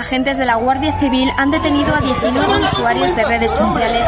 [0.00, 4.06] agentes de la Guardia Civil han detenido a 19 usuarios de redes sociales.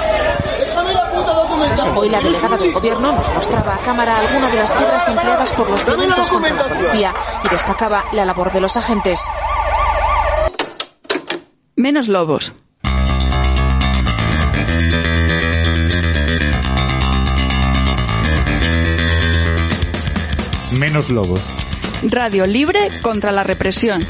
[1.94, 5.68] Hoy la delegada del gobierno nos mostraba a cámara algunas de las piedras empleadas por
[5.68, 7.12] los violentos contra la policía
[7.44, 9.20] y destacaba la labor de los agentes.
[11.76, 12.54] Menos lobos.
[20.72, 21.40] Menos lobos.
[22.02, 24.02] Radio libre contra la represión.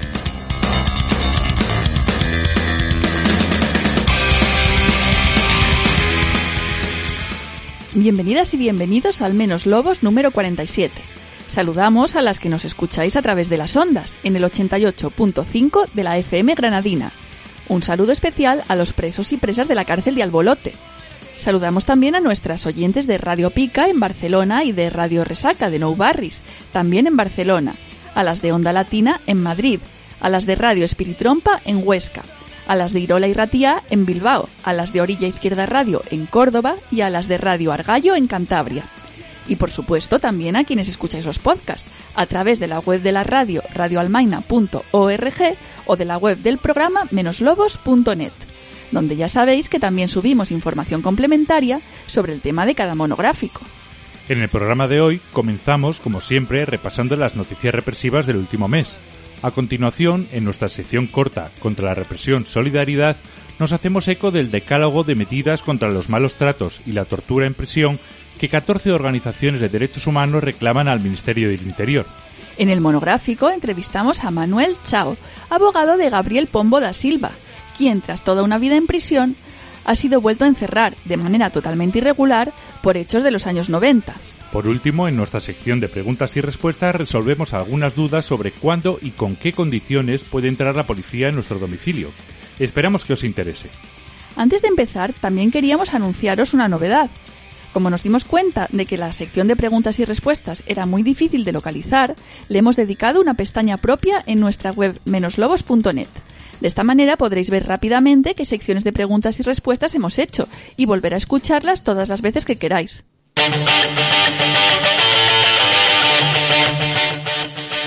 [7.94, 10.98] Bienvenidas y bienvenidos al Menos Lobos número 47.
[11.46, 16.02] Saludamos a las que nos escucháis a través de las ondas, en el 88.5 de
[16.02, 17.12] la FM Granadina.
[17.68, 20.72] Un saludo especial a los presos y presas de la cárcel de Albolote.
[21.36, 25.78] Saludamos también a nuestras oyentes de Radio Pica en Barcelona y de Radio Resaca de
[25.78, 26.40] Nou Barris,
[26.72, 27.74] también en Barcelona,
[28.14, 29.80] a las de Onda Latina en Madrid,
[30.18, 32.22] a las de Radio Espiritrompa en Huesca,
[32.72, 36.24] a las de Irola y Ratía en Bilbao, a las de Orilla Izquierda Radio en
[36.24, 38.84] Córdoba y a las de Radio Argallo en Cantabria.
[39.46, 43.12] Y por supuesto también a quienes escucháis los podcasts a través de la web de
[43.12, 48.32] la radio radioalmaina.org o de la web del programa menoslobos.net,
[48.90, 53.60] donde ya sabéis que también subimos información complementaria sobre el tema de cada monográfico.
[54.30, 58.96] En el programa de hoy comenzamos, como siempre, repasando las noticias represivas del último mes.
[59.42, 63.16] A continuación, en nuestra sección corta contra la represión Solidaridad,
[63.58, 67.54] nos hacemos eco del decálogo de medidas contra los malos tratos y la tortura en
[67.54, 67.98] prisión
[68.38, 72.06] que 14 organizaciones de derechos humanos reclaman al Ministerio del Interior.
[72.56, 75.16] En el monográfico entrevistamos a Manuel Chao,
[75.50, 77.32] abogado de Gabriel Pombo da Silva,
[77.76, 79.34] quien tras toda una vida en prisión
[79.84, 84.14] ha sido vuelto a encerrar de manera totalmente irregular por hechos de los años 90.
[84.52, 89.12] Por último, en nuestra sección de preguntas y respuestas resolvemos algunas dudas sobre cuándo y
[89.12, 92.10] con qué condiciones puede entrar la policía en nuestro domicilio.
[92.58, 93.70] Esperamos que os interese.
[94.36, 97.08] Antes de empezar, también queríamos anunciaros una novedad.
[97.72, 101.46] Como nos dimos cuenta de que la sección de preguntas y respuestas era muy difícil
[101.46, 102.14] de localizar,
[102.48, 106.08] le hemos dedicado una pestaña propia en nuestra web menoslobos.net.
[106.60, 110.46] De esta manera podréis ver rápidamente qué secciones de preguntas y respuestas hemos hecho
[110.76, 113.02] y volver a escucharlas todas las veces que queráis.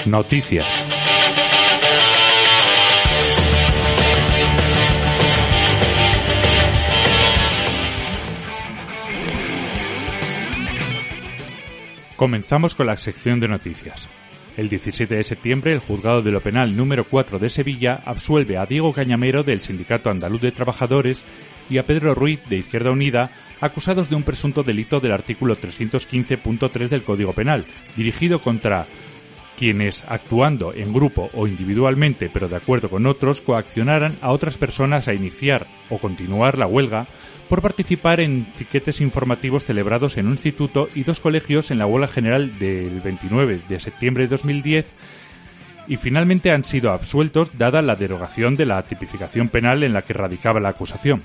[0.05, 0.87] Noticias.
[12.15, 14.07] Comenzamos con la sección de noticias.
[14.57, 18.65] El 17 de septiembre, el juzgado de lo penal número 4 de Sevilla absuelve a
[18.65, 21.21] Diego Cañamero del Sindicato Andaluz de Trabajadores
[21.69, 23.31] y a Pedro Ruiz de Izquierda Unida
[23.61, 27.65] acusados de un presunto delito del artículo 315.3 del Código Penal,
[27.95, 28.85] dirigido contra
[29.57, 35.07] quienes, actuando en grupo o individualmente, pero de acuerdo con otros, coaccionaran a otras personas
[35.07, 37.07] a iniciar o continuar la huelga
[37.49, 42.07] por participar en piquetes informativos celebrados en un instituto y dos colegios en la huelga
[42.07, 44.85] general del 29 de septiembre de 2010
[45.87, 50.13] y finalmente han sido absueltos dada la derogación de la tipificación penal en la que
[50.13, 51.23] radicaba la acusación.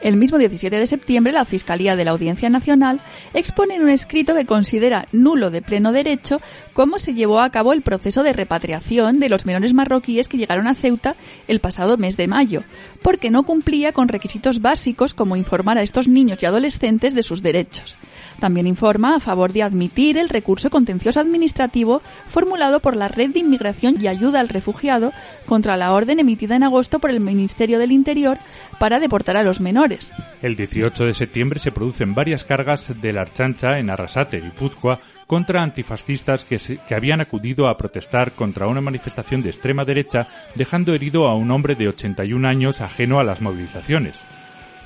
[0.00, 3.00] El mismo 17 de septiembre, la Fiscalía de la Audiencia Nacional
[3.34, 6.40] expone en un escrito que considera nulo de pleno derecho
[6.72, 10.68] cómo se llevó a cabo el proceso de repatriación de los menores marroquíes que llegaron
[10.68, 11.16] a Ceuta
[11.48, 12.62] el pasado mes de mayo,
[13.02, 17.42] porque no cumplía con requisitos básicos como informar a estos niños y adolescentes de sus
[17.42, 17.96] derechos.
[18.40, 23.40] También informa a favor de admitir el recurso contencioso administrativo formulado por la Red de
[23.40, 25.12] Inmigración y Ayuda al Refugiado
[25.44, 28.38] contra la orden emitida en agosto por el Ministerio del Interior
[28.78, 30.10] para deportar a los menores.
[30.40, 34.98] El 18 de septiembre se producen varias cargas de la Archancha en Arrasate y Puzcoa
[35.26, 40.94] contra antifascistas que, que habían acudido a protestar contra una manifestación de extrema derecha, dejando
[40.94, 44.18] herido a un hombre de 81 años ajeno a las movilizaciones.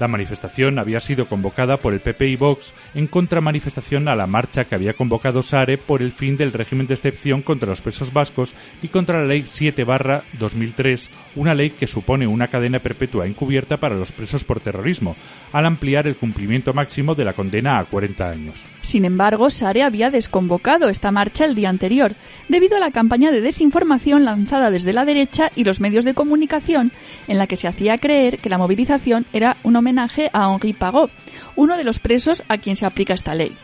[0.00, 4.64] La manifestación había sido convocada por el PP y Vox en contramanifestación a la marcha
[4.64, 8.54] que había convocado Sare por el fin del régimen de excepción contra los presos vascos
[8.82, 14.10] y contra la Ley 7-2003, una ley que supone una cadena perpetua encubierta para los
[14.10, 15.14] presos por terrorismo,
[15.52, 18.64] al ampliar el cumplimiento máximo de la condena a 40 años.
[18.82, 22.14] Sin embargo, Sare había desconvocado esta marcha el día anterior,
[22.48, 26.92] debido a la campaña de desinformación lanzada desde la derecha y los medios de comunicación,
[27.28, 31.10] en la que se hacía creer que la movilización era un homenaje a Henri Pagot,
[31.56, 33.54] uno de los presos a quien se aplica esta ley.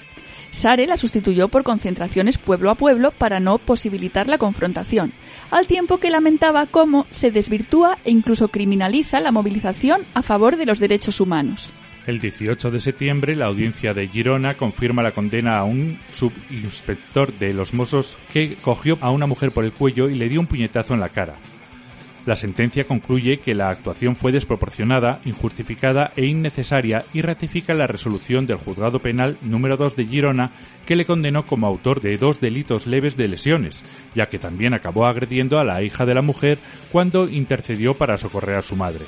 [0.50, 5.12] Sare la sustituyó por concentraciones pueblo a pueblo para no posibilitar la confrontación,
[5.50, 10.66] al tiempo que lamentaba cómo se desvirtúa e incluso criminaliza la movilización a favor de
[10.66, 11.72] los derechos humanos.
[12.06, 17.54] El 18 de septiembre, la audiencia de Girona confirma la condena a un subinspector de
[17.54, 20.94] los Mossos que cogió a una mujer por el cuello y le dio un puñetazo
[20.94, 21.36] en la cara.
[22.26, 28.46] La sentencia concluye que la actuación fue desproporcionada, injustificada e innecesaria y ratifica la resolución
[28.46, 30.50] del Juzgado Penal número 2 de Girona
[30.84, 33.82] que le condenó como autor de dos delitos leves de lesiones,
[34.14, 36.58] ya que también acabó agrediendo a la hija de la mujer
[36.92, 39.06] cuando intercedió para socorrer a su madre.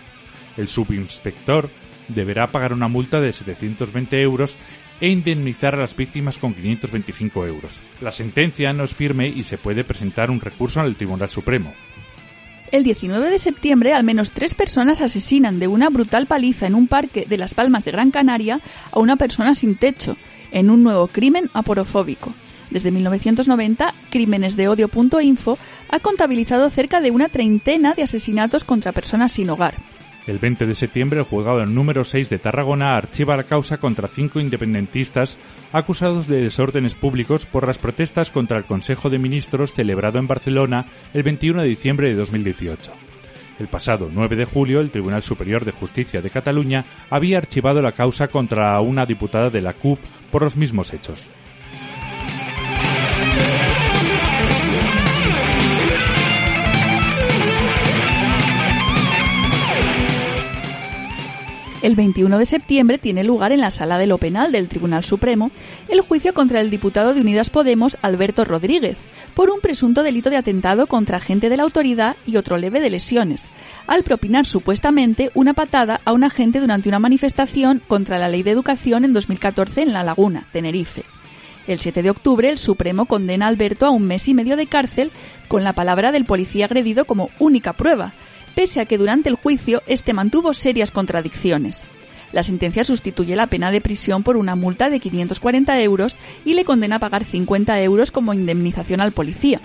[0.56, 1.68] El subinspector
[2.08, 4.56] deberá pagar una multa de 720 euros
[5.00, 7.72] e indemnizar a las víctimas con 525 euros.
[8.00, 11.74] La sentencia no es firme y se puede presentar un recurso al Tribunal Supremo.
[12.72, 16.88] El 19 de septiembre, al menos tres personas asesinan de una brutal paliza en un
[16.88, 18.60] parque de Las Palmas de Gran Canaria
[18.90, 20.16] a una persona sin techo,
[20.52, 22.32] en un nuevo crimen aporofóbico.
[22.70, 24.68] Desde 1990, Crímenes de
[25.90, 29.74] ha contabilizado cerca de una treintena de asesinatos contra personas sin hogar.
[30.26, 34.40] El 20 de septiembre, el juzgado número 6 de Tarragona archiva la causa contra cinco
[34.40, 35.36] independentistas
[35.72, 40.86] acusados de desórdenes públicos por las protestas contra el Consejo de Ministros celebrado en Barcelona
[41.14, 42.92] el 21 de diciembre de 2018.
[43.58, 47.92] El pasado 9 de julio, el Tribunal Superior de Justicia de Cataluña había archivado la
[47.92, 49.98] causa contra una diputada de la CUP
[50.30, 51.24] por los mismos hechos.
[61.82, 65.50] El 21 de septiembre tiene lugar en la Sala de lo Penal del Tribunal Supremo
[65.88, 68.96] el juicio contra el diputado de Unidas Podemos, Alberto Rodríguez,
[69.34, 72.88] por un presunto delito de atentado contra agente de la autoridad y otro leve de
[72.88, 73.46] lesiones,
[73.88, 78.52] al propinar supuestamente una patada a un agente durante una manifestación contra la ley de
[78.52, 81.02] educación en 2014 en La Laguna, Tenerife.
[81.66, 84.68] El 7 de octubre, el Supremo condena a Alberto a un mes y medio de
[84.68, 85.10] cárcel
[85.48, 88.14] con la palabra del policía agredido como única prueba,
[88.54, 91.84] pese a que durante el juicio este mantuvo serias contradicciones.
[92.32, 96.64] La sentencia sustituye la pena de prisión por una multa de 540 euros y le
[96.64, 99.60] condena a pagar 50 euros como indemnización al policía.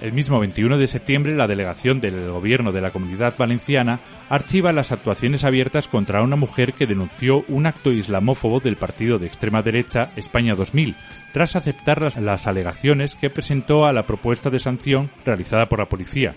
[0.00, 4.00] El mismo 21 de septiembre, la delegación del Gobierno de la Comunidad Valenciana
[4.30, 9.26] archiva las actuaciones abiertas contra una mujer que denunció un acto islamófobo del partido de
[9.26, 10.96] extrema derecha España 2000,
[11.34, 15.88] tras aceptar las, las alegaciones que presentó a la propuesta de sanción realizada por la
[15.90, 16.34] policía.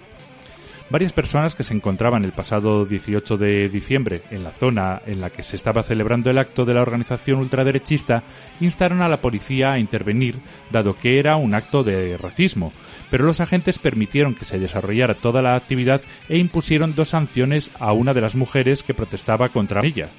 [0.94, 5.32] Varias personas que se encontraban el pasado 18 de diciembre en la zona en la
[5.32, 8.22] que se estaba celebrando el acto de la organización ultraderechista
[8.62, 10.36] instaron a la policía a intervenir
[10.70, 12.72] dado que era un acto de racismo,
[13.10, 16.00] pero los agentes permitieron que se desarrollara toda la actividad
[16.30, 20.10] e impusieron dos sanciones a una de las mujeres que protestaba contra ella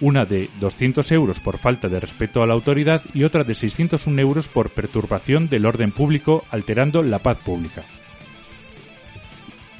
[0.00, 4.18] una de 200 euros por falta de respeto a la autoridad y otra de 601
[4.20, 7.82] euros por perturbación del orden público alterando la paz pública.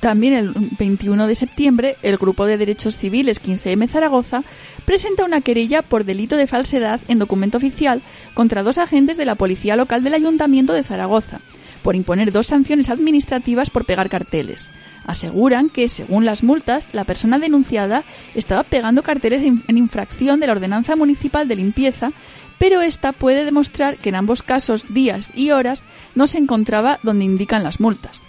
[0.01, 4.43] También el 21 de septiembre, el Grupo de Derechos Civiles 15M Zaragoza
[4.87, 8.01] presenta una querella por delito de falsedad en documento oficial
[8.33, 11.41] contra dos agentes de la Policía Local del Ayuntamiento de Zaragoza,
[11.83, 14.71] por imponer dos sanciones administrativas por pegar carteles.
[15.05, 18.05] Aseguran que, según las multas, la persona denunciada
[18.35, 22.13] estaba pegando carteles en infracción de la Ordenanza Municipal de Limpieza,
[22.59, 27.27] pero esta puede demostrar que en ambos casos, días y horas, no se encontraba donde
[27.27, 28.23] indican las multas.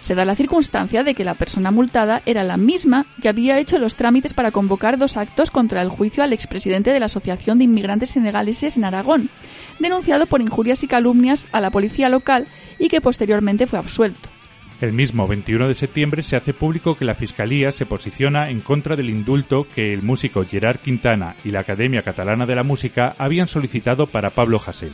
[0.00, 3.78] Se da la circunstancia de que la persona multada era la misma que había hecho
[3.78, 7.64] los trámites para convocar dos actos contra el juicio al expresidente de la Asociación de
[7.64, 9.30] Inmigrantes Senegaleses en Aragón,
[9.78, 12.46] denunciado por injurias y calumnias a la policía local
[12.78, 14.28] y que posteriormente fue absuelto.
[14.80, 18.94] El mismo 21 de septiembre se hace público que la Fiscalía se posiciona en contra
[18.94, 23.48] del indulto que el músico Gerard Quintana y la Academia Catalana de la Música habían
[23.48, 24.92] solicitado para Pablo Hasél.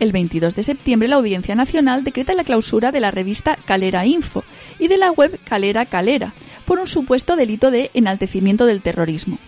[0.00, 4.44] El 22 de septiembre la Audiencia Nacional decreta la clausura de la revista Calera Info
[4.78, 6.32] y de la web Calera Calera
[6.66, 9.38] por un supuesto delito de enaltecimiento del terrorismo.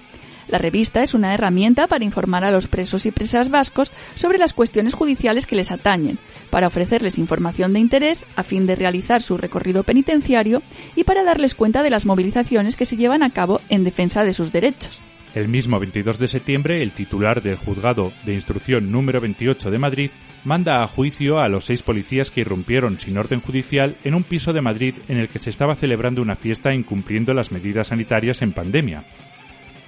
[0.48, 4.52] La revista es una herramienta para informar a los presos y presas vascos sobre las
[4.52, 6.18] cuestiones judiciales que les atañen,
[6.50, 10.62] para ofrecerles información de interés a fin de realizar su recorrido penitenciario
[10.96, 14.34] y para darles cuenta de las movilizaciones que se llevan a cabo en defensa de
[14.34, 15.00] sus derechos.
[15.36, 20.10] El mismo 22 de septiembre, el titular del Juzgado de Instrucción número 28 de Madrid
[20.44, 24.52] manda a juicio a los seis policías que irrumpieron sin orden judicial en un piso
[24.52, 28.52] de Madrid en el que se estaba celebrando una fiesta incumpliendo las medidas sanitarias en
[28.52, 29.04] pandemia.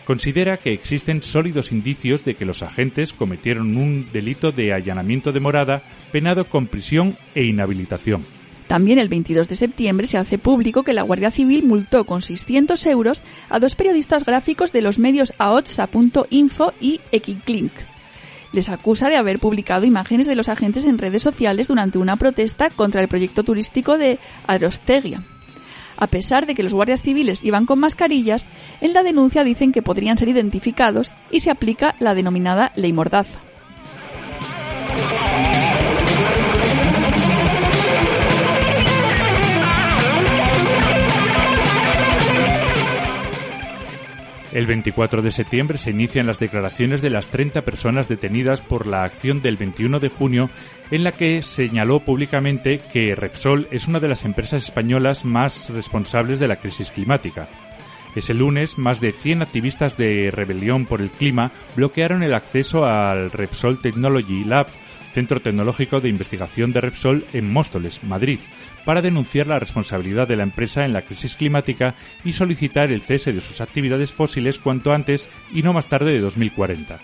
[0.05, 5.41] Considera que existen sólidos indicios de que los agentes cometieron un delito de allanamiento de
[5.41, 8.25] morada penado con prisión e inhabilitación.
[8.67, 12.85] También el 22 de septiembre se hace público que la Guardia Civil multó con 600
[12.87, 17.73] euros a dos periodistas gráficos de los medios aotsa.info y Equiclink.
[18.53, 22.71] Les acusa de haber publicado imágenes de los agentes en redes sociales durante una protesta
[22.71, 25.23] contra el proyecto turístico de Arostegia.
[25.97, 28.47] A pesar de que los guardias civiles iban con mascarillas,
[28.81, 33.39] en la denuncia dicen que podrían ser identificados y se aplica la denominada ley mordaza.
[44.53, 49.03] El 24 de septiembre se inician las declaraciones de las 30 personas detenidas por la
[49.03, 50.51] acción del 21 de junio
[50.91, 56.39] en la que señaló públicamente que Repsol es una de las empresas españolas más responsables
[56.39, 57.49] de la crisis climática.
[58.15, 63.31] Ese lunes, más de 100 activistas de rebelión por el clima bloquearon el acceso al
[63.31, 64.67] Repsol Technology Lab,
[65.15, 68.39] centro tecnológico de investigación de Repsol en Móstoles, Madrid,
[68.85, 73.33] para denunciar la responsabilidad de la empresa en la crisis climática y solicitar el cese
[73.33, 77.01] de sus actividades fósiles cuanto antes y no más tarde de 2040.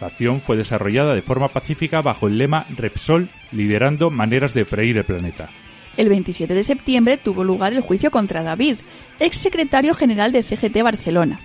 [0.00, 4.98] La acción fue desarrollada de forma pacífica bajo el lema Repsol, liderando maneras de freír
[4.98, 5.48] el planeta.
[5.96, 8.76] El 27 de septiembre tuvo lugar el juicio contra David,
[9.20, 11.40] ex secretario general de CGT Barcelona.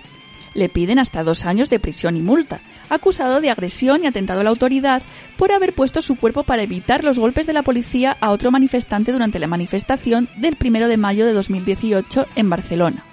[0.54, 4.44] Le piden hasta dos años de prisión y multa, acusado de agresión y atentado a
[4.44, 5.02] la autoridad
[5.36, 9.12] por haber puesto su cuerpo para evitar los golpes de la policía a otro manifestante
[9.12, 13.04] durante la manifestación del 1 de mayo de 2018 en Barcelona.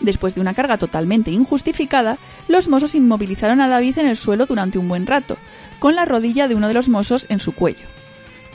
[0.00, 2.18] Después de una carga totalmente injustificada,
[2.48, 5.38] los mozos inmovilizaron a David en el suelo durante un buen rato,
[5.78, 7.86] con la rodilla de uno de los mozos en su cuello.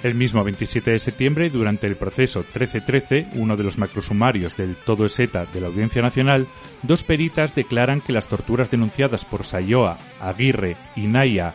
[0.04, 5.06] El mismo 27 de septiembre, durante el proceso 1313, uno de los macrosumarios del todo
[5.06, 6.48] ETA de la Audiencia Nacional,
[6.82, 11.54] dos peritas declaran que las torturas denunciadas por Sayoa, Aguirre y Naya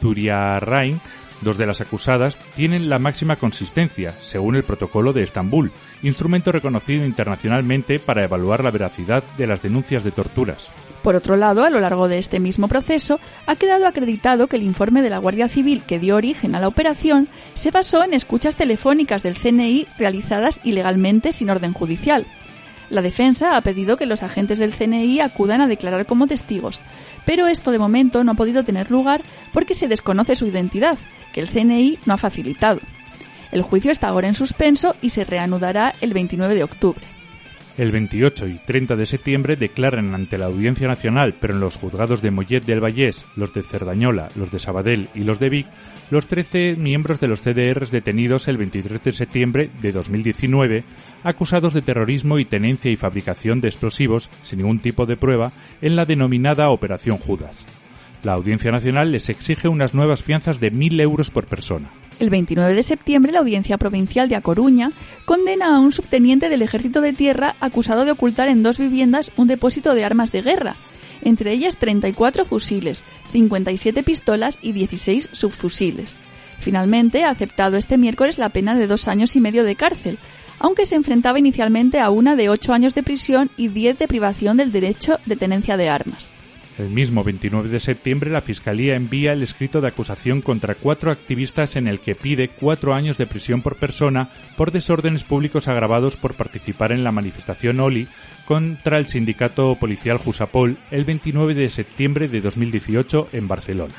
[0.00, 1.00] Zuriarrain
[1.40, 5.70] Dos de las acusadas tienen la máxima consistencia, según el Protocolo de Estambul,
[6.02, 10.68] instrumento reconocido internacionalmente para evaluar la veracidad de las denuncias de torturas.
[11.02, 14.64] Por otro lado, a lo largo de este mismo proceso, ha quedado acreditado que el
[14.64, 18.56] informe de la Guardia Civil que dio origen a la operación se basó en escuchas
[18.56, 22.26] telefónicas del CNI realizadas ilegalmente sin orden judicial.
[22.90, 26.80] La defensa ha pedido que los agentes del CNI acudan a declarar como testigos,
[27.26, 30.96] pero esto de momento no ha podido tener lugar porque se desconoce su identidad,
[31.38, 32.80] el CNI no ha facilitado.
[33.50, 37.02] El juicio está ahora en suspenso y se reanudará el 29 de octubre.
[37.78, 42.22] El 28 y 30 de septiembre declaran ante la Audiencia Nacional, pero en los juzgados
[42.22, 45.66] de Mollet del Vallés, los de Cerdañola, los de Sabadell y los de Vic,
[46.10, 50.82] los 13 miembros de los CDRs detenidos el 23 de septiembre de 2019,
[51.22, 55.94] acusados de terrorismo y tenencia y fabricación de explosivos, sin ningún tipo de prueba, en
[55.94, 57.77] la denominada Operación Judas.
[58.22, 61.90] La Audiencia Nacional les exige unas nuevas fianzas de 1.000 euros por persona.
[62.18, 64.90] El 29 de septiembre, la Audiencia Provincial de A Coruña
[65.24, 69.46] condena a un subteniente del Ejército de Tierra acusado de ocultar en dos viviendas un
[69.46, 70.74] depósito de armas de guerra,
[71.22, 76.16] entre ellas 34 fusiles, 57 pistolas y 16 subfusiles.
[76.58, 80.18] Finalmente, ha aceptado este miércoles la pena de dos años y medio de cárcel,
[80.58, 84.56] aunque se enfrentaba inicialmente a una de ocho años de prisión y diez de privación
[84.56, 86.32] del derecho de tenencia de armas.
[86.78, 91.74] El mismo 29 de septiembre, la Fiscalía envía el escrito de acusación contra cuatro activistas
[91.74, 96.34] en el que pide cuatro años de prisión por persona por desórdenes públicos agravados por
[96.34, 98.06] participar en la manifestación OLI
[98.46, 103.94] contra el sindicato policial Jusapol el 29 de septiembre de 2018 en Barcelona.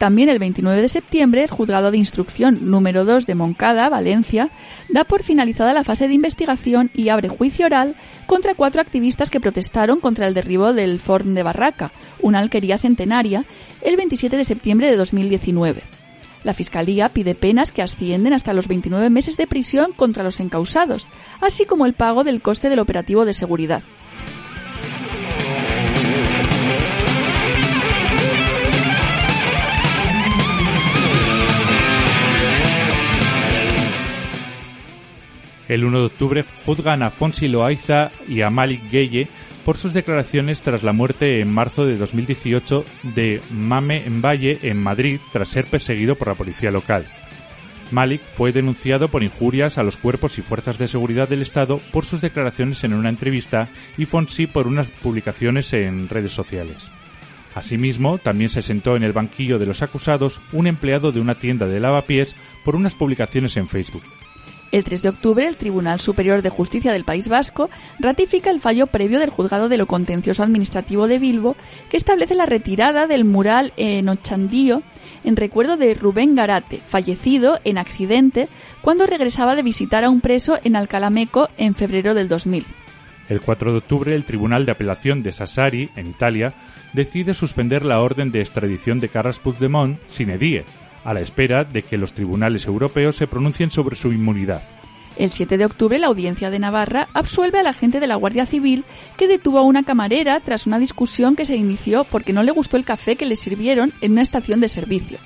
[0.00, 4.48] También el 29 de septiembre, el juzgado de instrucción número 2 de Moncada, Valencia,
[4.88, 9.40] da por finalizada la fase de investigación y abre juicio oral contra cuatro activistas que
[9.40, 11.92] protestaron contra el derribo del Forn de Barraca,
[12.22, 13.44] una alquería centenaria,
[13.82, 15.82] el 27 de septiembre de 2019.
[16.44, 21.08] La Fiscalía pide penas que ascienden hasta los 29 meses de prisión contra los encausados,
[21.42, 23.82] así como el pago del coste del operativo de seguridad.
[35.70, 39.28] El 1 de octubre juzgan a Fonsi Loaiza y a Malik Gueye
[39.64, 42.84] por sus declaraciones tras la muerte en marzo de 2018
[43.14, 47.06] de Mame Valle en Madrid tras ser perseguido por la policía local.
[47.92, 52.04] Malik fue denunciado por injurias a los cuerpos y fuerzas de seguridad del Estado por
[52.04, 56.90] sus declaraciones en una entrevista y Fonsi por unas publicaciones en redes sociales.
[57.54, 61.66] Asimismo, también se sentó en el banquillo de los acusados un empleado de una tienda
[61.66, 62.34] de lavapiés
[62.64, 64.02] por unas publicaciones en Facebook.
[64.72, 68.86] El 3 de octubre, el Tribunal Superior de Justicia del País Vasco ratifica el fallo
[68.86, 71.56] previo del Juzgado de lo Contencioso Administrativo de Bilbo,
[71.90, 74.82] que establece la retirada del mural en Ochandío
[75.24, 78.48] en recuerdo de Rubén Garate, fallecido en accidente
[78.80, 82.64] cuando regresaba de visitar a un preso en Alcalameco en febrero del 2000.
[83.28, 86.54] El 4 de octubre, el Tribunal de Apelación de Sassari, en Italia,
[86.92, 90.64] decide suspender la orden de extradición de Carles Puigdemont sin edie,
[91.04, 94.62] a la espera de que los tribunales europeos se pronuncien sobre su inmunidad.
[95.16, 98.84] El 7 de octubre, la Audiencia de Navarra absuelve al agente de la Guardia Civil
[99.16, 102.76] que detuvo a una camarera tras una discusión que se inició porque no le gustó
[102.76, 105.18] el café que le sirvieron en una estación de servicio.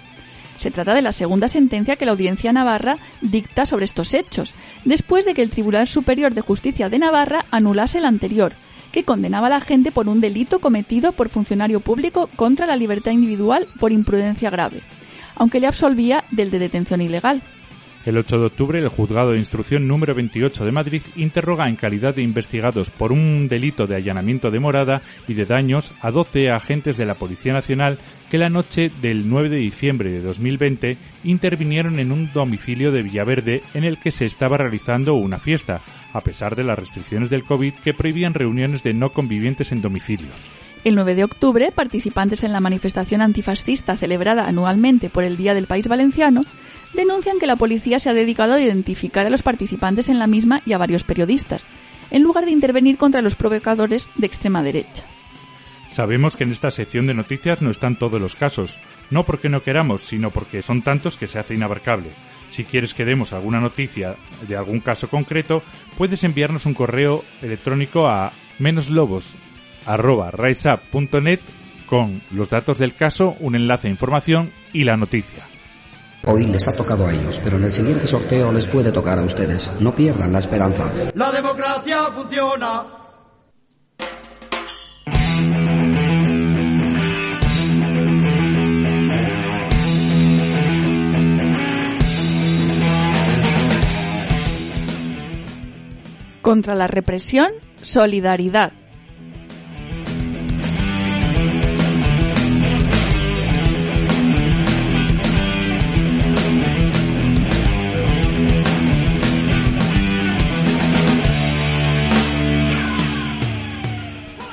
[0.56, 4.54] Se trata de la segunda sentencia que la Audiencia Navarra dicta sobre estos hechos,
[4.84, 8.54] después de que el Tribunal Superior de Justicia de Navarra anulase la anterior,
[8.90, 13.10] que condenaba a la gente por un delito cometido por funcionario público contra la libertad
[13.10, 14.80] individual por imprudencia grave,
[15.36, 17.42] aunque le absolvía del de detención ilegal.
[18.04, 22.14] El 8 de octubre, el juzgado de instrucción número 28 de Madrid interroga en calidad
[22.14, 26.98] de investigados por un delito de allanamiento de morada y de daños a 12 agentes
[26.98, 27.98] de la Policía Nacional
[28.30, 33.62] que la noche del 9 de diciembre de 2020 intervinieron en un domicilio de Villaverde
[33.72, 35.80] en el que se estaba realizando una fiesta,
[36.12, 40.34] a pesar de las restricciones del COVID que prohibían reuniones de no convivientes en domicilios.
[40.84, 45.66] El 9 de octubre, participantes en la manifestación antifascista celebrada anualmente por el Día del
[45.66, 46.42] País Valenciano
[46.92, 50.60] denuncian que la policía se ha dedicado a identificar a los participantes en la misma
[50.66, 51.66] y a varios periodistas,
[52.10, 55.04] en lugar de intervenir contra los provocadores de extrema derecha.
[55.88, 58.78] Sabemos que en esta sección de noticias no están todos los casos,
[59.10, 62.10] no porque no queramos, sino porque son tantos que se hace inabarcable.
[62.50, 65.62] Si quieres que demos alguna noticia de algún caso concreto,
[65.96, 68.32] puedes enviarnos un correo electrónico a
[69.86, 71.40] menoslobos@riseup.net
[71.86, 75.44] con los datos del caso, un enlace a información y la noticia.
[76.26, 79.22] Hoy les ha tocado a ellos, pero en el siguiente sorteo les puede tocar a
[79.22, 79.70] ustedes.
[79.80, 80.90] No pierdan la esperanza.
[81.14, 82.84] La democracia funciona.
[96.40, 97.48] Contra la represión,
[97.80, 98.72] solidaridad.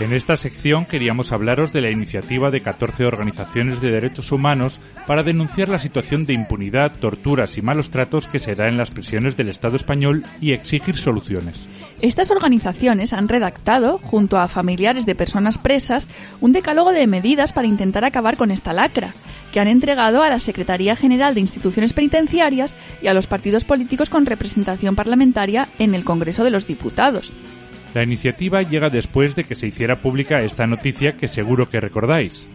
[0.01, 5.21] En esta sección queríamos hablaros de la iniciativa de 14 organizaciones de derechos humanos para
[5.21, 9.37] denunciar la situación de impunidad, torturas y malos tratos que se da en las prisiones
[9.37, 11.67] del Estado español y exigir soluciones.
[12.01, 16.07] Estas organizaciones han redactado, junto a familiares de personas presas,
[16.41, 19.13] un decálogo de medidas para intentar acabar con esta lacra,
[19.53, 22.73] que han entregado a la Secretaría General de Instituciones Penitenciarias
[23.03, 27.31] y a los partidos políticos con representación parlamentaria en el Congreso de los Diputados.
[27.93, 32.47] La iniciativa llega después de que se hiciera pública esta noticia que seguro que recordáis.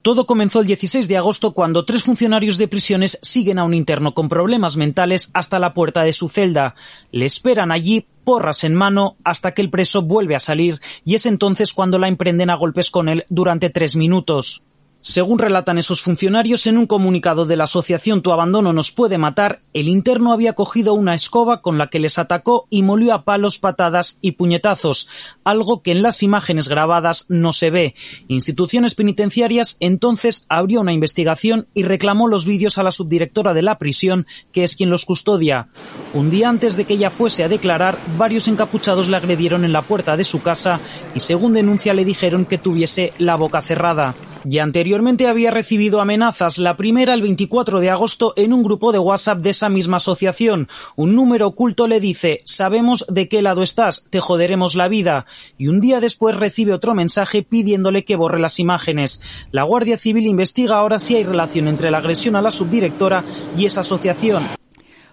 [0.00, 4.14] Todo comenzó el 16 de agosto cuando tres funcionarios de prisiones siguen a un interno
[4.14, 6.76] con problemas mentales hasta la puerta de su celda.
[7.10, 11.26] Le esperan allí porras en mano hasta que el preso vuelve a salir y es
[11.26, 14.62] entonces cuando la emprenden a golpes con él durante tres minutos.
[15.00, 19.62] Según relatan esos funcionarios en un comunicado de la asociación Tu abandono nos puede matar,
[19.72, 23.60] el interno había cogido una escoba con la que les atacó y molió a palos,
[23.60, 25.08] patadas y puñetazos,
[25.44, 27.94] algo que en las imágenes grabadas no se ve.
[28.26, 33.78] Instituciones penitenciarias entonces abrió una investigación y reclamó los vídeos a la subdirectora de la
[33.78, 35.68] prisión, que es quien los custodia.
[36.12, 39.82] Un día antes de que ella fuese a declarar, varios encapuchados le agredieron en la
[39.82, 40.80] puerta de su casa
[41.14, 44.16] y según denuncia le dijeron que tuviese la boca cerrada
[44.50, 48.98] y anteriormente había recibido amenazas, la primera el 24 de agosto en un grupo de
[48.98, 50.68] WhatsApp de esa misma asociación.
[50.96, 55.26] Un número oculto le dice, sabemos de qué lado estás, te joderemos la vida.
[55.58, 59.20] Y un día después recibe otro mensaje pidiéndole que borre las imágenes.
[59.50, 63.66] La Guardia Civil investiga ahora si hay relación entre la agresión a la subdirectora y
[63.66, 64.48] esa asociación.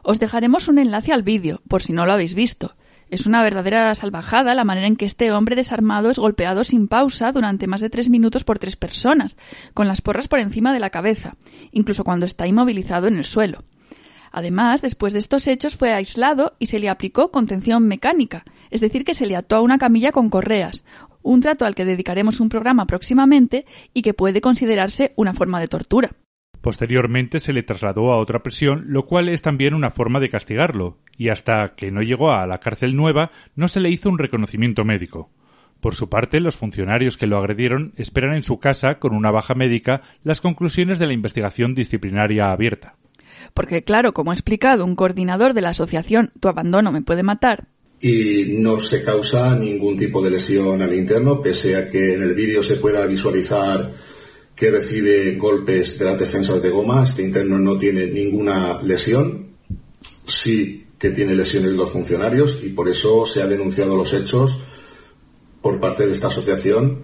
[0.01, 2.75] Os dejaremos un enlace al vídeo, por si no lo habéis visto.
[3.09, 7.31] Es una verdadera salvajada la manera en que este hombre desarmado es golpeado sin pausa
[7.31, 9.37] durante más de tres minutos por tres personas,
[9.73, 11.35] con las porras por encima de la cabeza,
[11.71, 13.63] incluso cuando está inmovilizado en el suelo.
[14.31, 19.05] Además, después de estos hechos fue aislado y se le aplicó contención mecánica, es decir,
[19.05, 20.83] que se le ató a una camilla con correas,
[21.21, 25.67] un trato al que dedicaremos un programa próximamente y que puede considerarse una forma de
[25.67, 26.11] tortura.
[26.65, 30.97] Posteriormente se le trasladó a otra prisión, lo cual es también una forma de castigarlo,
[31.15, 34.83] y hasta que no llegó a la cárcel nueva no se le hizo un reconocimiento
[34.83, 35.29] médico.
[35.79, 39.53] Por su parte, los funcionarios que lo agredieron esperan en su casa, con una baja
[39.53, 42.95] médica, las conclusiones de la investigación disciplinaria abierta.
[43.53, 47.65] Porque, claro, como ha explicado un coordinador de la asociación Tu abandono me puede matar,
[48.01, 52.33] y no se causa ningún tipo de lesión al interno, pese a que en el
[52.33, 54.14] vídeo se pueda visualizar
[54.55, 57.03] que recibe golpes de las defensas de goma.
[57.03, 59.47] Este interno no tiene ninguna lesión.
[60.25, 64.59] Sí que tiene lesiones los funcionarios y por eso se ha denunciado los hechos
[65.61, 67.03] por parte de esta asociación.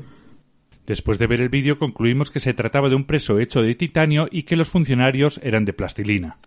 [0.87, 4.27] Después de ver el vídeo concluimos que se trataba de un preso hecho de titanio
[4.31, 6.37] y que los funcionarios eran de plastilina.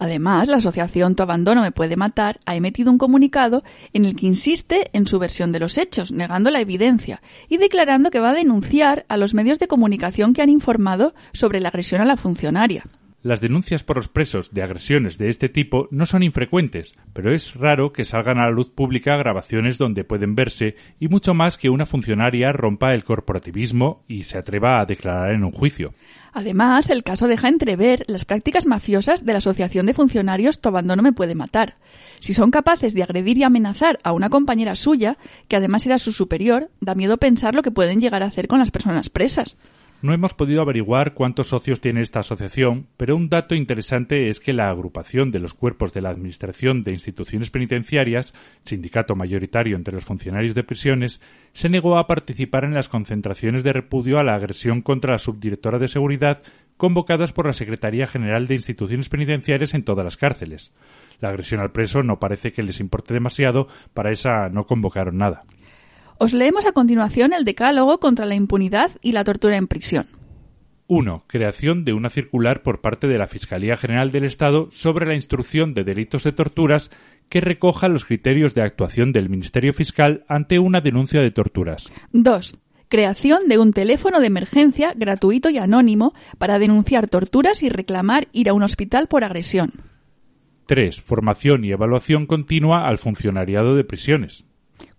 [0.00, 4.26] Además, la asociación Tu Abandono Me Puede Matar ha emitido un comunicado en el que
[4.26, 8.34] insiste en su versión de los hechos, negando la evidencia y declarando que va a
[8.34, 12.86] denunciar a los medios de comunicación que han informado sobre la agresión a la funcionaria.
[13.22, 17.54] Las denuncias por los presos de agresiones de este tipo no son infrecuentes, pero es
[17.54, 21.68] raro que salgan a la luz pública grabaciones donde pueden verse y mucho más que
[21.68, 25.92] una funcionaria rompa el corporativismo y se atreva a declarar en un juicio.
[26.32, 31.02] Además, el caso deja entrever las prácticas mafiosas de la Asociación de Funcionarios Tu abandono
[31.02, 31.76] me puede matar.
[32.20, 36.12] Si son capaces de agredir y amenazar a una compañera suya, que además era su
[36.12, 39.58] superior, da miedo pensar lo que pueden llegar a hacer con las personas presas.
[40.02, 44.54] No hemos podido averiguar cuántos socios tiene esta asociación, pero un dato interesante es que
[44.54, 48.32] la agrupación de los cuerpos de la Administración de Instituciones Penitenciarias,
[48.64, 51.20] sindicato mayoritario entre los funcionarios de prisiones,
[51.52, 55.78] se negó a participar en las concentraciones de repudio a la agresión contra la subdirectora
[55.78, 56.42] de seguridad
[56.78, 60.72] convocadas por la Secretaría General de Instituciones Penitenciarias en todas las cárceles.
[61.20, 65.44] La agresión al preso no parece que les importe demasiado, para esa no convocaron nada.
[66.22, 70.04] Os leemos a continuación el decálogo contra la impunidad y la tortura en prisión.
[70.86, 71.24] 1.
[71.26, 75.72] Creación de una circular por parte de la Fiscalía General del Estado sobre la instrucción
[75.72, 76.90] de delitos de torturas
[77.30, 81.90] que recoja los criterios de actuación del Ministerio Fiscal ante una denuncia de torturas.
[82.12, 82.58] 2.
[82.88, 88.50] Creación de un teléfono de emergencia gratuito y anónimo para denunciar torturas y reclamar ir
[88.50, 89.72] a un hospital por agresión.
[90.66, 91.00] 3.
[91.00, 94.44] Formación y evaluación continua al funcionariado de prisiones.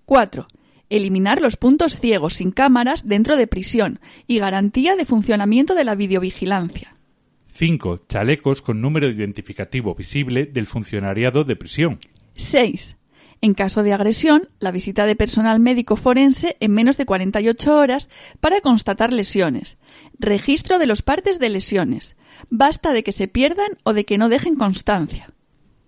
[0.05, 0.47] 4
[0.91, 5.95] eliminar los puntos ciegos sin cámaras dentro de prisión y garantía de funcionamiento de la
[5.95, 6.95] videovigilancia.
[7.53, 8.05] 5.
[8.07, 11.99] Chalecos con número identificativo visible del funcionariado de prisión.
[12.35, 12.97] 6.
[13.41, 18.07] En caso de agresión, la visita de personal médico forense en menos de 48 horas
[18.39, 19.77] para constatar lesiones.
[20.19, 22.15] Registro de los partes de lesiones.
[22.49, 25.33] Basta de que se pierdan o de que no dejen constancia.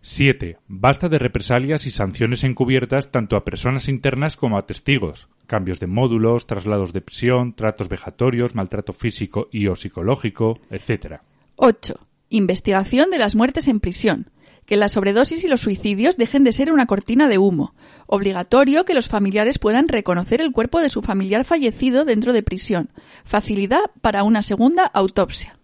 [0.05, 0.57] 7.
[0.67, 5.87] Basta de represalias y sanciones encubiertas tanto a personas internas como a testigos, cambios de
[5.87, 11.21] módulos, traslados de prisión, tratos vejatorios, maltrato físico y o psicológico, etc.
[11.55, 12.05] 8.
[12.29, 14.29] Investigación de las muertes en prisión.
[14.65, 17.73] Que la sobredosis y los suicidios dejen de ser una cortina de humo.
[18.05, 22.89] Obligatorio que los familiares puedan reconocer el cuerpo de su familiar fallecido dentro de prisión.
[23.23, 25.57] Facilidad para una segunda autopsia.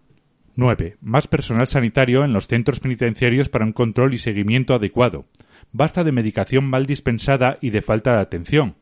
[0.60, 0.98] 9.
[1.02, 5.26] Más personal sanitario en los centros penitenciarios para un control y seguimiento adecuado.
[5.72, 8.76] Basta de medicación mal dispensada y de falta de atención.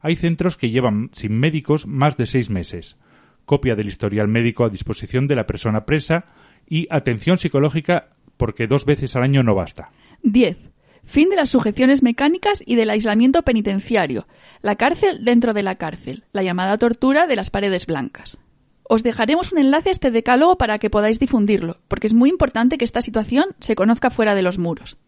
[0.00, 2.96] Hay centros que llevan sin médicos más de seis meses.
[3.44, 6.26] Copia del historial médico a disposición de la persona presa
[6.68, 9.90] y atención psicológica porque dos veces al año no basta.
[10.22, 10.56] 10.
[11.04, 14.26] Fin de las sujeciones mecánicas y del aislamiento penitenciario.
[14.62, 16.24] La cárcel dentro de la cárcel.
[16.32, 18.38] La llamada tortura de las paredes blancas.
[18.86, 22.76] Os dejaremos un enlace a este decálogo para que podáis difundirlo, porque es muy importante
[22.76, 24.98] que esta situación se conozca fuera de los muros.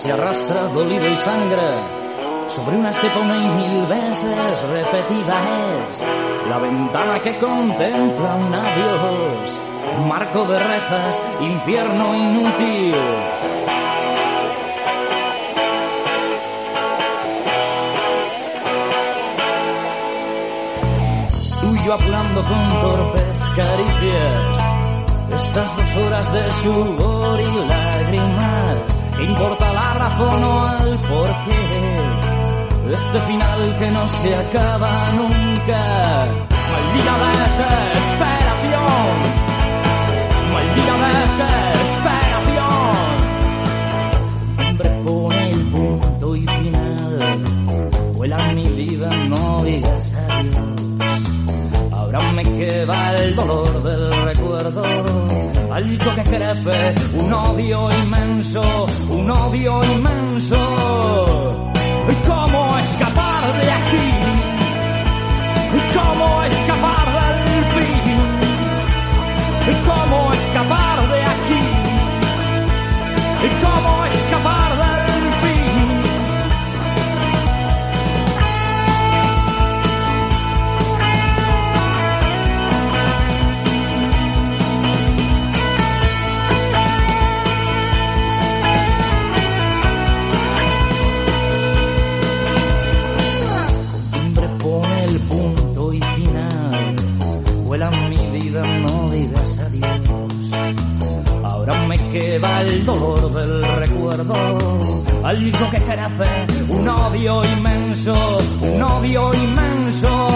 [0.00, 6.02] Se arrastra dolido y sangra sobre una estepa una y mil veces repetida es
[6.48, 9.52] la ventana que contempla un adiós,
[10.08, 12.94] marco de rejas, infierno inútil.
[21.62, 24.58] Huyo apurando con torpes caricias.
[25.30, 31.60] Estas dos horas de sudor y lágrimas, ¿qué importa la razón o el porqué?
[32.92, 36.26] Este final que no se acaba nunca.
[36.72, 39.16] Maldita desesperación.
[40.52, 42.80] Maldita desesperación.
[44.68, 47.44] Hombre pone el punto y final.
[48.16, 51.22] Vuela mi vida, no digas adiós.
[51.92, 54.10] Ahora me queda el dolor del
[55.72, 61.69] algo que crece, un odio inmenso, un odio inmenso.
[102.20, 104.34] El dolor del recuerdo,
[105.24, 110.28] algo que crece, un odio inmenso, un odio inmenso.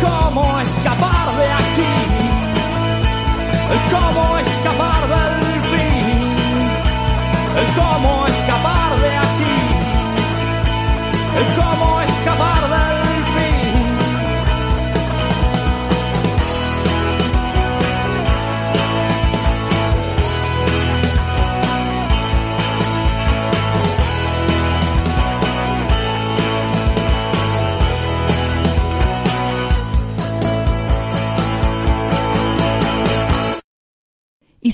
[0.00, 1.92] ¿Cómo escapar de aquí?
[3.90, 4.93] ¿Cómo escapar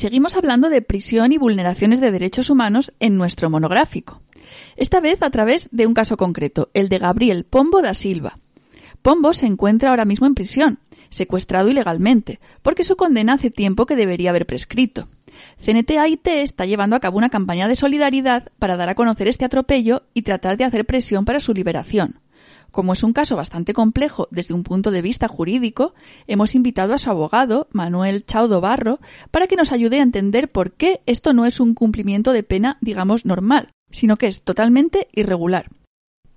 [0.01, 4.23] seguimos hablando de prisión y vulneraciones de derechos humanos en nuestro monográfico.
[4.77, 8.39] Esta vez a través de un caso concreto, el de Gabriel Pombo da Silva.
[9.03, 10.79] Pombo se encuentra ahora mismo en prisión,
[11.11, 15.09] secuestrado ilegalmente, porque su condena hace tiempo que debería haber prescrito.
[15.63, 20.05] CNT-AIT está llevando a cabo una campaña de solidaridad para dar a conocer este atropello
[20.15, 22.21] y tratar de hacer presión para su liberación.
[22.71, 25.95] Como es un caso bastante complejo desde un punto de vista jurídico,
[26.27, 30.73] hemos invitado a su abogado, Manuel Chaudo Barro, para que nos ayude a entender por
[30.73, 35.71] qué esto no es un cumplimiento de pena, digamos, normal, sino que es totalmente irregular.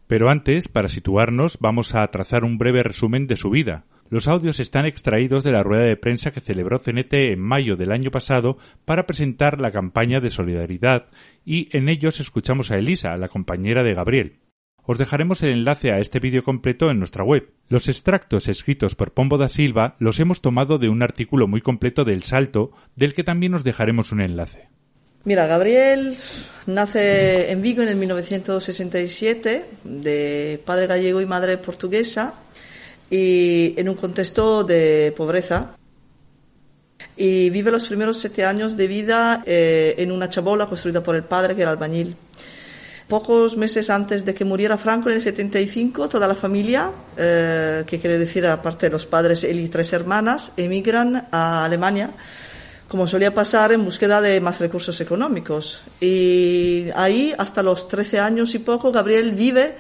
[0.08, 3.86] Pero antes, para situarnos, vamos a trazar un breve resumen de su vida.
[4.10, 7.92] Los audios están extraídos de la rueda de prensa que celebró CNT en mayo del
[7.92, 11.08] año pasado para presentar la campaña de solidaridad
[11.46, 14.43] y en ellos escuchamos a Elisa, la compañera de Gabriel.
[14.86, 17.50] Os dejaremos el enlace a este vídeo completo en nuestra web.
[17.70, 22.04] Los extractos escritos por Pombo da Silva los hemos tomado de un artículo muy completo
[22.04, 24.68] del Salto, del que también os dejaremos un enlace.
[25.24, 26.18] Mira, Gabriel
[26.66, 32.34] nace en Vigo en el 1967, de padre gallego y madre portuguesa,
[33.10, 35.78] y en un contexto de pobreza.
[37.16, 41.24] Y vive los primeros siete años de vida eh, en una chabola construida por el
[41.24, 42.18] padre, que era albañil.
[43.08, 48.00] Pocos meses antes de que muriera Franco en el 75, toda la familia, eh, que
[48.00, 52.12] quiere decir aparte de los padres, él y tres hermanas, emigran a Alemania,
[52.88, 55.82] como solía pasar en búsqueda de más recursos económicos.
[56.00, 59.76] Y ahí, hasta los 13 años y poco, Gabriel vive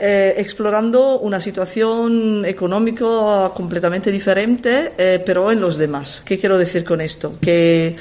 [0.00, 6.22] eh, explorando una situación económica completamente diferente, eh, pero en los demás.
[6.24, 7.34] ¿Qué quiero decir con esto?
[7.40, 7.96] Que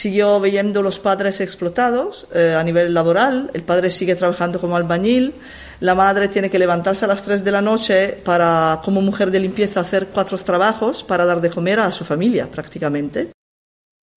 [0.00, 3.50] siguió viendo los padres explotados eh, a nivel laboral.
[3.54, 5.34] El padre sigue trabajando como albañil.
[5.80, 9.40] La madre tiene que levantarse a las 3 de la noche para, como mujer de
[9.40, 13.30] limpieza, hacer cuatro trabajos para dar de comer a su familia, prácticamente.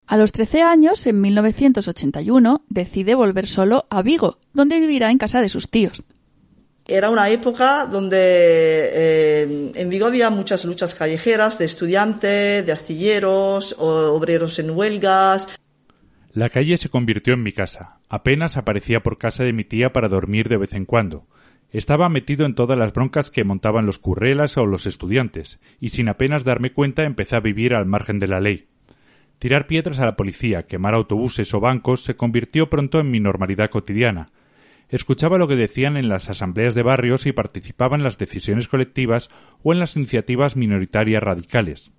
[0.07, 5.41] A los 13 años, en 1981, decide volver solo a Vigo, donde vivirá en casa
[5.41, 6.03] de sus tíos.
[6.85, 13.77] Era una época donde eh, en Vigo había muchas luchas callejeras de estudiantes, de astilleros,
[13.79, 15.49] o- obreros en huelgas.
[16.35, 17.99] La calle se convirtió en mi casa.
[18.09, 21.27] Apenas aparecía por casa de mi tía para dormir de vez en cuando.
[21.71, 26.09] Estaba metido en todas las broncas que montaban los currelas o los estudiantes, y sin
[26.09, 28.69] apenas darme cuenta empecé a vivir al margen de la ley.
[29.39, 33.69] Tirar piedras a la policía, quemar autobuses o bancos se convirtió pronto en mi normalidad
[33.69, 34.31] cotidiana.
[34.89, 39.29] Escuchaba lo que decían en las asambleas de barrios y participaba en las decisiones colectivas
[39.63, 41.93] o en las iniciativas minoritarias radicales.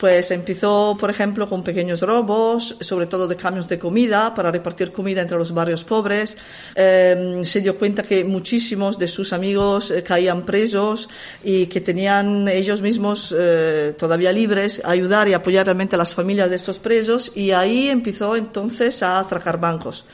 [0.00, 4.92] Pues empezó, por ejemplo, con pequeños robos, sobre todo de camiones de comida, para repartir
[4.92, 6.38] comida entre los barrios pobres.
[6.74, 11.06] Eh, se dio cuenta que muchísimos de sus amigos eh, caían presos
[11.44, 16.48] y que tenían ellos mismos eh, todavía libres ayudar y apoyar realmente a las familias
[16.48, 20.06] de estos presos y ahí empezó entonces a atracar bancos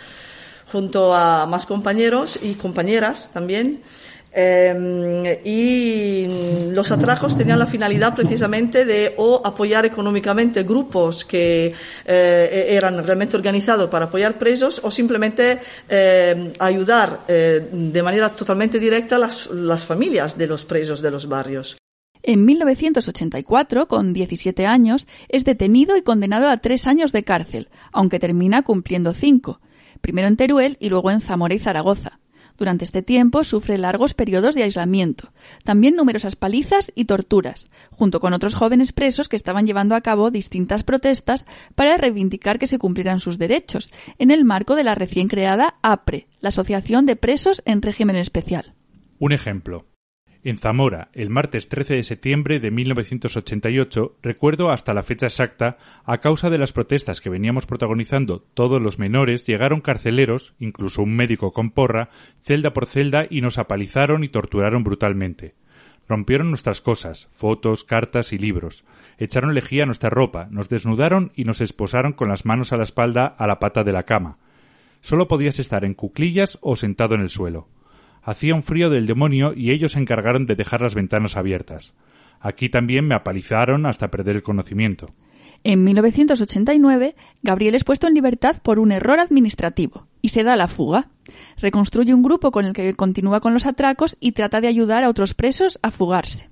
[0.73, 3.83] junto a más compañeros y compañeras también.
[4.39, 11.73] Eh, y los atracos tenían la finalidad precisamente de o apoyar económicamente grupos que
[12.05, 18.79] eh, eran realmente organizados para apoyar presos o simplemente eh, ayudar eh, de manera totalmente
[18.79, 21.79] directa las, las familias de los presos de los barrios.
[22.23, 28.19] En 1984, con 17 años, es detenido y condenado a tres años de cárcel, aunque
[28.19, 29.61] termina cumpliendo cinco,
[30.03, 32.19] primero en Teruel y luego en Zamora y Zaragoza.
[32.57, 35.33] Durante este tiempo sufre largos periodos de aislamiento,
[35.65, 40.31] también numerosas palizas y torturas, junto con otros jóvenes presos que estaban llevando a cabo
[40.31, 45.29] distintas protestas para reivindicar que se cumplieran sus derechos, en el marco de la recién
[45.29, 48.75] creada APRE, la Asociación de Presos en Régimen Especial.
[49.19, 49.87] Un ejemplo.
[50.47, 56.19] En Zamora, el martes 13 de septiembre de 1988, recuerdo hasta la fecha exacta, a
[56.19, 61.51] causa de las protestas que veníamos protagonizando todos los menores, llegaron carceleros, incluso un médico
[61.51, 62.11] con porra,
[62.45, 65.57] celda por celda y nos apalizaron y torturaron brutalmente.
[66.09, 68.85] Rompieron nuestras cosas, fotos, cartas y libros.
[69.19, 72.85] Echaron lejía a nuestra ropa, nos desnudaron y nos esposaron con las manos a la
[72.85, 74.39] espalda a la pata de la cama.
[75.01, 77.67] Solo podías estar en cuclillas o sentado en el suelo.
[78.27, 81.95] Hacía un frío del demonio y ellos se encargaron de dejar las ventanas abiertas.
[82.41, 85.15] Aquí también me apalizaron hasta perder el conocimiento.
[85.63, 90.67] En 1989, Gabriel es puesto en libertad por un error administrativo y se da la
[90.67, 91.09] fuga.
[91.59, 95.09] Reconstruye un grupo con el que continúa con los atracos y trata de ayudar a
[95.09, 96.51] otros presos a fugarse.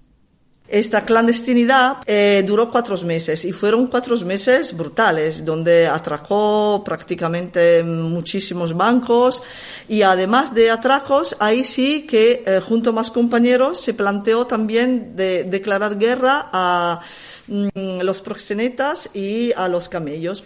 [0.66, 8.74] Esta clandestinidad eh, duró cuatro meses y fueron cuatro meses brutales, donde atracó prácticamente muchísimos
[8.74, 9.42] bancos
[9.90, 15.14] y además de atracos, ahí sí que eh, junto a más compañeros se planteó también
[15.14, 17.00] de declarar guerra a
[17.46, 20.44] mm, los proxenetas y a los camellos.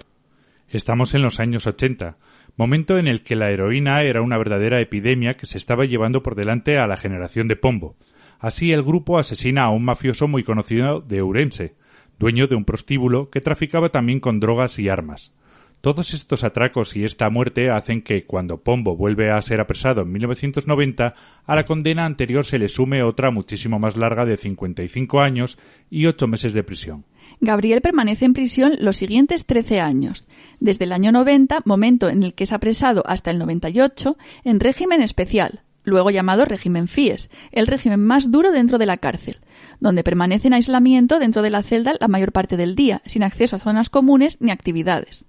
[0.68, 2.16] Estamos en los años 80,
[2.57, 6.35] momento en el que la heroína era una verdadera epidemia que se estaba llevando por
[6.35, 7.94] delante a la generación de Pombo.
[8.38, 11.74] Así el grupo asesina a un mafioso muy conocido de Ourense,
[12.18, 15.33] dueño de un prostíbulo que traficaba también con drogas y armas.
[15.81, 20.11] Todos estos atracos y esta muerte hacen que, cuando Pombo vuelve a ser apresado en
[20.11, 21.14] 1990,
[21.46, 25.57] a la condena anterior se le sume otra muchísimo más larga de 55 años
[25.88, 27.05] y ocho meses de prisión.
[27.40, 30.27] Gabriel permanece en prisión los siguientes 13 años,
[30.59, 35.03] desde el año 90, momento en el que es apresado, hasta el 98, en régimen
[35.03, 39.40] especial, luego llamado régimen FIES, el régimen más duro dentro de la cárcel,
[39.81, 43.57] donde permanece en aislamiento dentro de la celda la mayor parte del día, sin acceso
[43.57, 45.24] a zonas comunes ni actividades.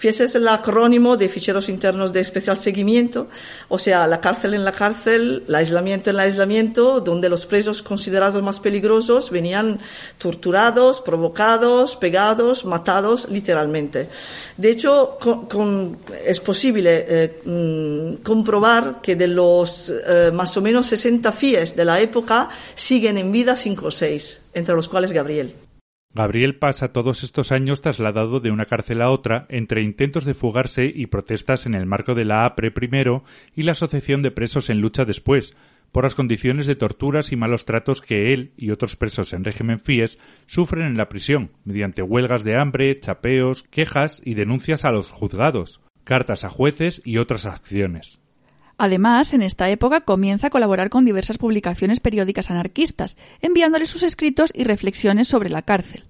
[0.00, 3.28] FIES es el acrónimo de ficheros internos de especial seguimiento,
[3.68, 7.82] o sea, la cárcel en la cárcel, el aislamiento en el aislamiento, donde los presos
[7.82, 9.78] considerados más peligrosos venían
[10.16, 14.08] torturados, provocados, pegados, matados, literalmente.
[14.56, 15.18] De hecho,
[16.24, 21.84] es posible eh, mm, comprobar que de los eh, más o menos 60 FIES de
[21.84, 25.54] la época siguen en vida 5 o 6, entre los cuales Gabriel.
[26.12, 30.90] Gabriel pasa todos estos años trasladado de una cárcel a otra entre intentos de fugarse
[30.92, 33.22] y protestas en el marco de la APRE primero
[33.54, 35.54] y la Asociación de Presos en Lucha después,
[35.92, 39.78] por las condiciones de torturas y malos tratos que él y otros presos en régimen
[39.78, 45.10] FIES sufren en la prisión, mediante huelgas de hambre, chapeos, quejas y denuncias a los
[45.10, 48.20] juzgados, cartas a jueces y otras acciones.
[48.82, 54.50] Además, en esta época comienza a colaborar con diversas publicaciones periódicas anarquistas, enviándoles sus escritos
[54.54, 56.04] y reflexiones sobre la cárcel.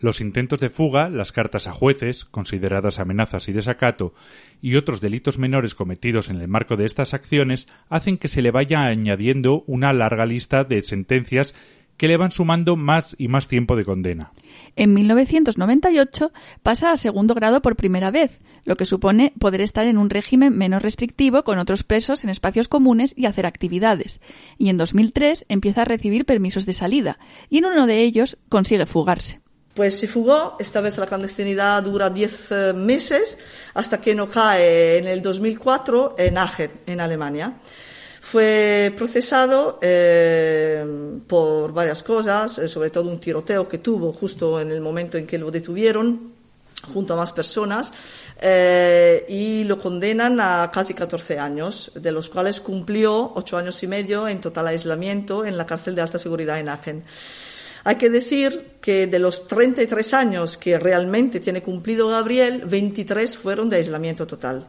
[0.00, 4.14] Los intentos de fuga, las cartas a jueces, consideradas amenazas y desacato,
[4.62, 8.50] y otros delitos menores cometidos en el marco de estas acciones hacen que se le
[8.50, 11.54] vaya añadiendo una larga lista de sentencias
[11.98, 14.32] que le van sumando más y más tiempo de condena.
[14.76, 16.32] En 1998
[16.62, 20.56] pasa a segundo grado por primera vez, lo que supone poder estar en un régimen
[20.56, 24.20] menos restrictivo con otros presos en espacios comunes y hacer actividades.
[24.58, 27.18] Y en 2003 empieza a recibir permisos de salida,
[27.50, 29.40] y en uno de ellos consigue fugarse.
[29.74, 33.38] Pues se fugó, esta vez la clandestinidad dura 10 eh, meses,
[33.74, 37.54] hasta que no cae en el 2004 en Aachen, en Alemania.
[38.34, 40.84] Fue procesado eh,
[41.24, 45.24] por varias cosas, eh, sobre todo un tiroteo que tuvo justo en el momento en
[45.24, 46.32] que lo detuvieron,
[46.92, 47.92] junto a más personas,
[48.42, 53.86] eh, y lo condenan a casi 14 años, de los cuales cumplió 8 años y
[53.86, 57.04] medio en total aislamiento en la cárcel de alta seguridad en Aachen.
[57.84, 63.70] Hay que decir que de los 33 años que realmente tiene cumplido Gabriel, 23 fueron
[63.70, 64.66] de aislamiento total.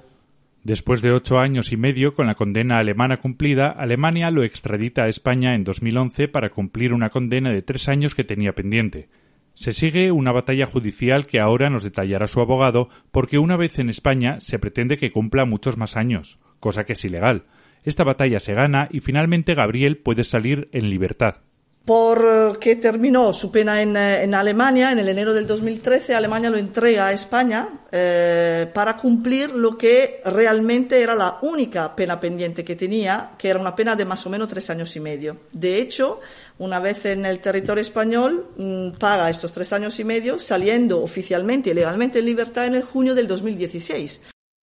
[0.65, 5.07] Después de ocho años y medio con la condena alemana cumplida, Alemania lo extradita a
[5.07, 9.07] España en 2011 para cumplir una condena de tres años que tenía pendiente.
[9.53, 13.91] Se sigue una batalla judicial que ahora nos detallará su abogado, porque una vez en
[13.91, 17.45] España se pretende que cumpla muchos más años, cosa que es ilegal.
[17.83, 21.44] Esta batalla se gana y finalmente Gabriel puede salir en libertad
[21.85, 26.15] porque terminó su pena en, eh, en, Alemania en el enero del 2013.
[26.15, 32.19] Alemania lo entrega a España eh, para cumplir lo que realmente era la única pena
[32.19, 35.37] pendiente que tenía, que era una pena de más o menos tres años y medio.
[35.51, 36.21] De hecho,
[36.57, 41.69] una vez en el territorio español, mmm, paga estos tres años y medio, saliendo oficialmente
[41.69, 44.21] y legalmente en libertad en el junio del 2016.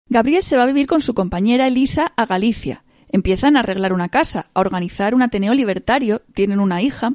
[0.07, 4.09] Gabriel se va a vivir con su compañera Elisa a Galicia Empiezan a arreglar una
[4.09, 7.13] casa, a organizar un Ateneo libertario, tienen una hija.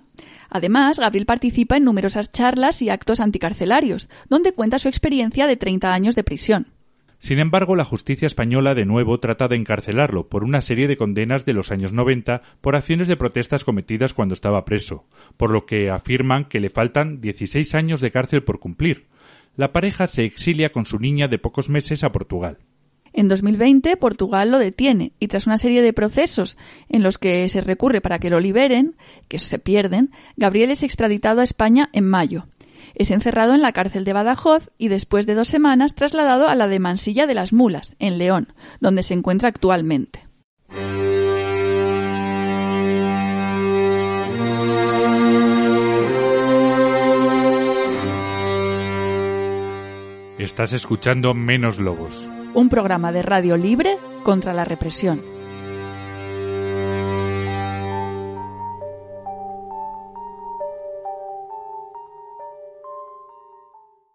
[0.50, 5.92] Además, Gabriel participa en numerosas charlas y actos anticarcelarios, donde cuenta su experiencia de 30
[5.92, 6.66] años de prisión.
[7.19, 11.46] Sin embargo, la justicia española de nuevo trata de encarcelarlo por una serie de condenas
[11.46, 15.06] de los años 90 por acciones de protestas cometidas cuando estaba preso,
[15.37, 19.06] por lo que afirman que le faltan 16 años de cárcel por cumplir.
[19.56, 22.58] La pareja se exilia con su niña de pocos meses a Portugal.
[23.17, 26.58] En 2020, Portugal lo detiene y tras una serie de procesos
[26.88, 28.96] en los que se recurre para que lo liberen,
[29.29, 32.48] que se pierden, Gabriel es extraditado a España en mayo.
[32.96, 36.67] Es encerrado en la cárcel de Badajoz y después de dos semanas trasladado a la
[36.67, 40.25] de Mansilla de las Mulas, en León, donde se encuentra actualmente.
[50.37, 52.29] Estás escuchando Menos Lobos.
[52.57, 55.21] Un programa de radio libre contra la represión.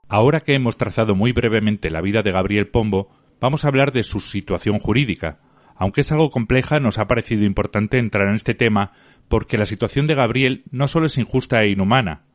[0.08, 3.10] Ahora que hemos trazado muy brevemente la vida de Gabriel Pombo,
[3.42, 5.40] vamos a hablar de su situación jurídica.
[5.76, 8.94] Aunque es algo compleja, nos ha parecido importante entrar en este tema
[9.28, 12.29] porque la situación de Gabriel no solo es injusta e inhumana.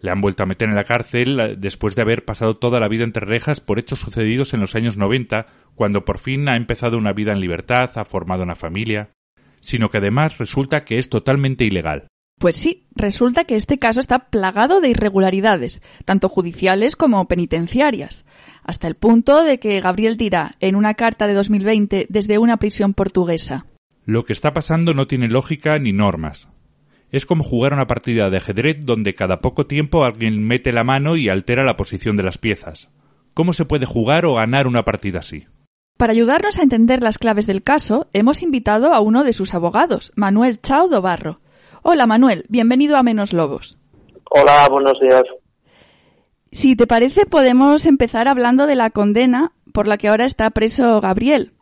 [0.00, 2.88] Le han vuelto a meter en la cárcel eh, después de haber pasado toda la
[2.88, 6.98] vida entre rejas por hechos sucedidos en los años 90, cuando por fin ha empezado
[6.98, 9.10] una vida en libertad, ha formado una familia,
[9.60, 12.08] sino que además resulta que es totalmente ilegal.
[12.38, 18.26] Pues sí, resulta que este caso está plagado de irregularidades, tanto judiciales como penitenciarias,
[18.62, 22.92] hasta el punto de que Gabriel dirá en una carta de 2020 desde una prisión
[22.92, 23.66] portuguesa.
[24.04, 26.46] Lo que está pasando no tiene lógica ni normas.
[27.16, 31.16] Es como jugar una partida de ajedrez donde cada poco tiempo alguien mete la mano
[31.16, 32.90] y altera la posición de las piezas.
[33.32, 35.46] ¿Cómo se puede jugar o ganar una partida así?
[35.96, 40.12] Para ayudarnos a entender las claves del caso, hemos invitado a uno de sus abogados,
[40.14, 41.40] Manuel Chao Barro.
[41.80, 43.78] Hola Manuel, bienvenido a Menos Lobos.
[44.30, 45.24] Hola, buenos días.
[46.52, 51.00] Si te parece, podemos empezar hablando de la condena por la que ahora está preso
[51.00, 51.54] Gabriel.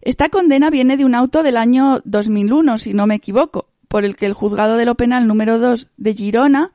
[0.00, 4.16] Esta condena viene de un auto del año 2001, si no me equivoco, por el
[4.16, 6.72] que el juzgado de lo penal número 2 de Girona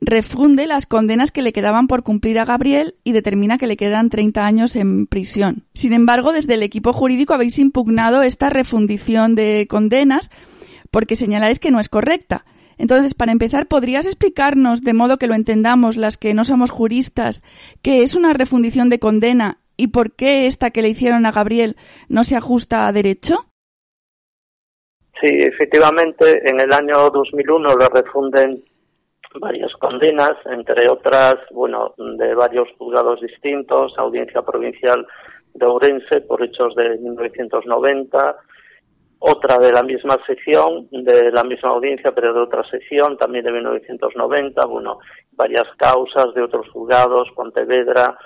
[0.00, 4.08] refunde las condenas que le quedaban por cumplir a Gabriel y determina que le quedan
[4.08, 5.64] 30 años en prisión.
[5.74, 10.30] Sin embargo, desde el equipo jurídico habéis impugnado esta refundición de condenas
[10.90, 12.44] porque señaláis que no es correcta.
[12.78, 17.42] Entonces, para empezar, ¿podrías explicarnos, de modo que lo entendamos las que no somos juristas,
[17.82, 21.76] qué es una refundición de condena y por qué esta que le hicieron a Gabriel
[22.08, 23.49] no se ajusta a derecho?
[25.20, 28.64] Sí, efectivamente, en el año 2001 le refunden
[29.38, 35.06] varias condenas, entre otras, bueno, de varios juzgados distintos, Audiencia Provincial
[35.54, 38.36] de Ourense por hechos de 1990,
[39.18, 43.52] otra de la misma sección, de la misma audiencia, pero de otra sección, también de
[43.52, 44.98] 1990, bueno,
[45.32, 48.16] varias causas de otros juzgados, Pontevedra,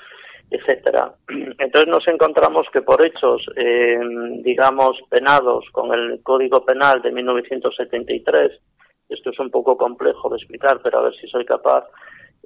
[0.50, 1.14] etcétera.
[1.58, 3.98] Entonces nos encontramos que por hechos, eh,
[4.42, 8.52] digamos, penados con el Código Penal de 1973,
[9.08, 11.84] esto es un poco complejo de explicar, pero a ver si soy capaz,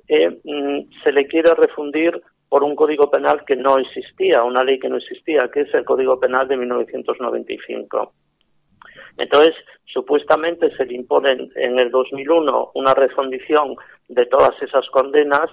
[0.09, 4.79] eh, mm, se le quiere refundir por un código penal que no existía, una ley
[4.79, 8.13] que no existía, que es el Código Penal de 1995.
[9.19, 13.77] Entonces, supuestamente se le impone en el 2001 una refundición
[14.09, 15.51] de todas esas condenas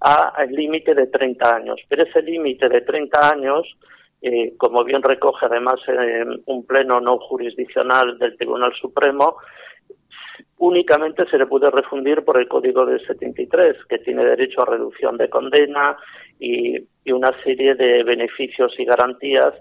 [0.00, 1.80] al límite de 30 años.
[1.88, 3.66] Pero ese límite de 30 años,
[4.22, 9.36] eh, como bien recoge además en un pleno no jurisdiccional del Tribunal Supremo,
[10.58, 15.16] únicamente se le puede refundir por el Código del 73, que tiene derecho a reducción
[15.16, 15.96] de condena
[16.40, 19.54] y una serie de beneficios y garantías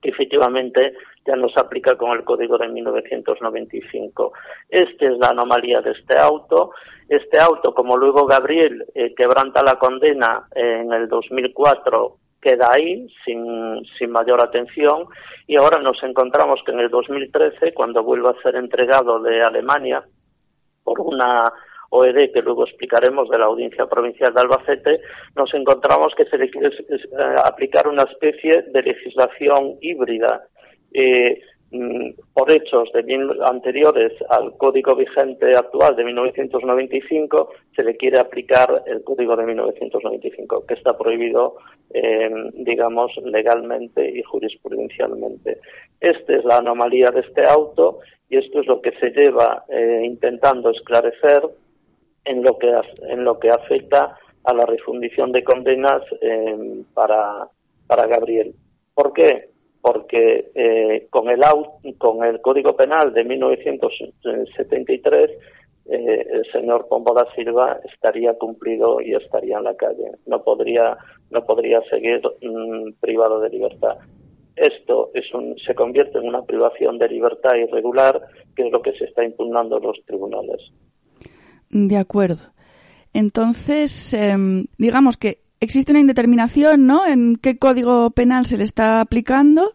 [0.00, 0.94] que efectivamente
[1.26, 4.32] ya no se aplica con el código de 1995.
[4.68, 6.72] Esta es la anomalía de este auto.
[7.08, 13.84] Este auto, como luego Gabriel eh, quebranta la condena en el 2004, queda ahí sin,
[13.98, 15.06] sin mayor atención
[15.46, 20.02] y ahora nos encontramos que en el 2013, cuando vuelve a ser entregado de Alemania
[20.82, 21.44] por una
[21.92, 25.00] OED, que luego explicaremos de la Audiencia Provincial de Albacete,
[25.36, 30.42] nos encontramos que se le quiere eh, aplicar una especie de legislación híbrida.
[30.94, 31.38] Eh,
[31.70, 38.82] mm, por hechos de anteriores al código vigente actual de 1995, se le quiere aplicar
[38.86, 41.56] el código de 1995, que está prohibido,
[41.92, 45.58] eh, digamos, legalmente y jurisprudencialmente.
[46.00, 47.98] Esta es la anomalía de este auto
[48.30, 49.62] y esto es lo que se lleva
[50.02, 51.42] intentando esclarecer
[52.24, 52.72] en lo que
[53.08, 57.48] en lo que afecta a la refundición de condenas eh, para,
[57.86, 58.54] para Gabriel.
[58.94, 59.36] ¿Por qué?
[59.80, 61.40] Porque eh, con el
[61.98, 65.30] con el Código Penal de 1973
[65.86, 70.12] eh, el señor Pombo da Silva estaría cumplido y estaría en la calle.
[70.26, 70.96] No podría
[71.30, 73.98] no podría seguir mm, privado de libertad.
[74.54, 78.20] Esto es un, se convierte en una privación de libertad irregular,
[78.54, 80.60] que es lo que se está impugnando en los tribunales.
[81.72, 82.52] De acuerdo.
[83.14, 87.06] Entonces, em, digamos que existe una indeterminación, ¿no?
[87.06, 89.74] En qué código penal se le está aplicando,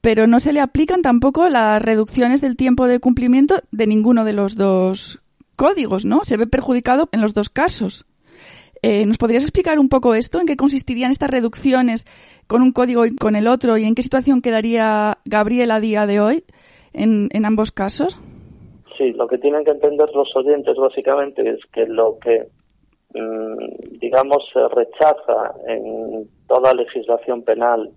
[0.00, 4.32] pero no se le aplican tampoco las reducciones del tiempo de cumplimiento de ninguno de
[4.32, 5.20] los dos
[5.56, 6.24] códigos, ¿no?
[6.24, 8.06] Se ve perjudicado en los dos casos.
[8.82, 10.40] Eh, ¿Nos podrías explicar un poco esto?
[10.40, 12.06] ¿En qué consistirían estas reducciones
[12.46, 13.78] con un código y con el otro?
[13.78, 16.44] ¿Y en qué situación quedaría Gabriel a día de hoy
[16.92, 18.18] en ambos casos?
[18.96, 22.46] Sí, lo que tienen que entender los oyentes básicamente es que lo que,
[23.14, 27.90] mm, digamos, se rechaza en toda legislación penal,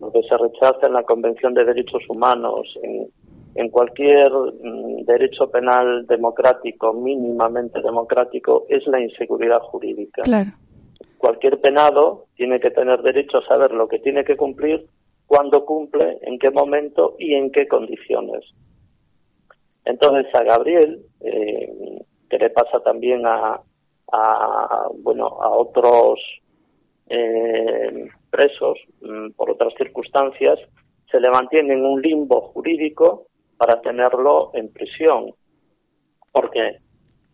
[0.00, 3.08] lo que se rechaza en la Convención de Derechos Humanos, en,
[3.54, 10.22] en cualquier mm, derecho penal democrático, mínimamente democrático, es la inseguridad jurídica.
[10.22, 10.50] Claro.
[11.18, 14.86] Cualquier penado tiene que tener derecho a saber lo que tiene que cumplir,
[15.26, 18.44] cuándo cumple, en qué momento y en qué condiciones.
[19.88, 23.58] Entonces a Gabriel, eh, que le pasa también a,
[24.98, 26.20] bueno a otros
[27.08, 30.58] eh, presos mm, por otras circunstancias,
[31.10, 35.32] se le mantiene en un limbo jurídico para tenerlo en prisión.
[36.32, 36.80] ¿Por qué?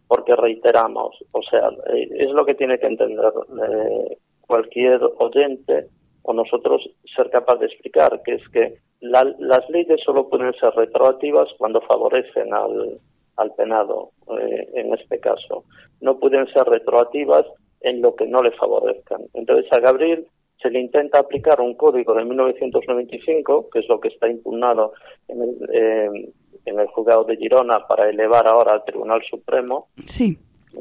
[0.06, 3.32] Porque reiteramos, o sea, eh, es lo que tiene que entender
[3.68, 5.88] eh, cualquier oyente
[6.24, 6.82] o nosotros
[7.14, 12.52] ser capaz de explicar, que es que las leyes solo pueden ser retroactivas cuando favorecen
[12.52, 12.98] al,
[13.36, 14.10] al penado,
[14.40, 15.64] eh, en este caso.
[16.00, 17.46] No pueden ser retroactivas
[17.80, 19.22] en lo que no le favorezcan.
[19.34, 20.26] Entonces a Gabriel
[20.60, 24.94] se le intenta aplicar un código de 1995, que es lo que está impugnado
[25.28, 26.32] en el, eh,
[26.64, 29.88] en el juzgado de Girona para elevar ahora al Tribunal Supremo.
[30.06, 30.38] Sí.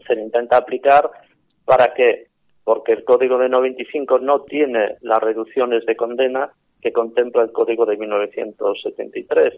[0.08, 1.12] Se le intenta aplicar
[1.66, 2.28] para que,
[2.64, 6.52] porque el código de 95 no tiene las reducciones de condena
[6.82, 9.54] que contempla el código de 1973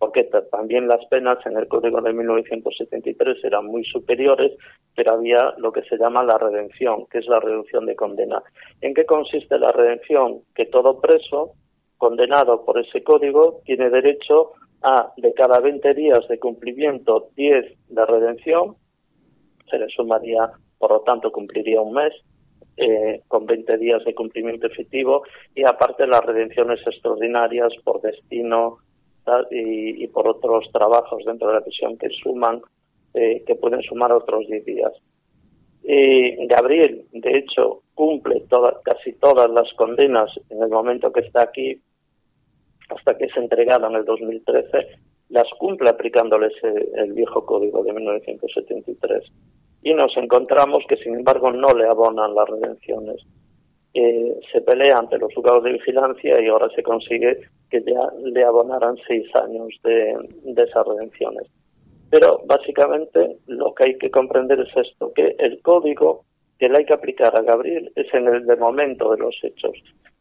[0.00, 4.52] porque también las penas en el Código de 1973 eran muy superiores,
[4.96, 8.42] pero había lo que se llama la redención, que es la reducción de condena.
[8.80, 10.40] ¿En qué consiste la redención?
[10.54, 11.52] Que todo preso
[11.98, 14.52] condenado por ese código tiene derecho
[14.82, 18.76] a, de cada 20 días de cumplimiento, 10 de redención,
[19.70, 22.14] se le sumaría, por lo tanto, cumpliría un mes,
[22.80, 25.22] eh, con 20 días de cumplimiento efectivo
[25.54, 28.78] y aparte las redenciones extraordinarias por destino,
[29.50, 32.60] y, por otros trabajos dentro de la prisión que suman,
[33.14, 34.92] eh, que pueden sumar otros 10 días.
[35.82, 38.44] Y Gabriel, de hecho, cumple
[38.84, 41.80] casi todas las condenas en el momento que está aquí,
[42.88, 44.88] hasta que es entregado en el 2013,
[45.30, 49.24] las cumple aplicándoles el, viejo código de 1973.
[49.82, 53.24] Y nos encontramos que, sin embargo, no le abonan las redenciones.
[53.92, 58.44] Eh, se pelea ante los juzgados de vigilancia y ahora se consigue que ya le
[58.44, 60.12] abonaran seis años de,
[60.62, 61.46] esas redenciones.
[62.10, 66.24] Pero básicamente lo que hay que comprender es esto, que el código
[66.58, 69.72] que le hay que aplicar a Gabriel es en el de momento de los hechos,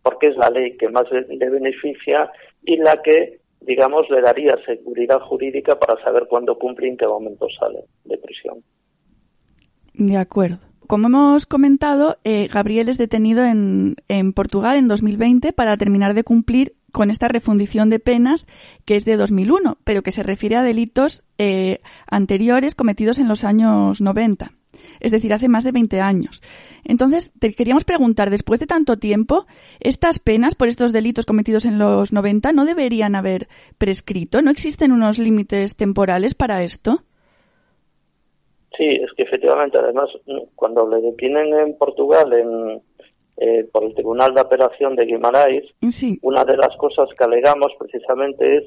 [0.01, 2.31] porque es la ley que más le, beneficia
[2.63, 7.07] y la que, digamos, le daría seguridad jurídica para saber cuándo cumple y en qué
[7.07, 8.63] momento sale de prisión.
[9.99, 10.59] De acuerdo.
[10.87, 16.23] Como hemos comentado, eh, Gabriel es detenido en, en Portugal en 2020 para terminar de
[16.23, 18.47] cumplir con esta refundición de penas
[18.85, 23.43] que es de 2001, pero que se refiere a delitos eh, anteriores cometidos en los
[23.43, 24.53] años 90,
[25.01, 26.41] es decir, hace más de 20 años.
[26.85, 29.47] Entonces, te queríamos preguntar, después de tanto tiempo,
[29.81, 34.41] ¿estas penas por estos delitos cometidos en los 90 no deberían haber prescrito?
[34.41, 37.03] ¿No existen unos límites temporales para esto?
[38.79, 40.09] Sí, es que efectivamente, además,
[40.55, 42.81] cuando le detienen en Portugal en
[43.35, 45.65] eh, por el Tribunal de Apelación de Guimarães,
[46.21, 48.63] una de las cosas que alegamos precisamente es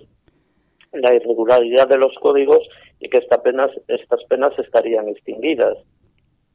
[0.92, 2.60] la irregularidad de los códigos
[3.00, 5.78] y que esta penas, estas penas estarían extinguidas.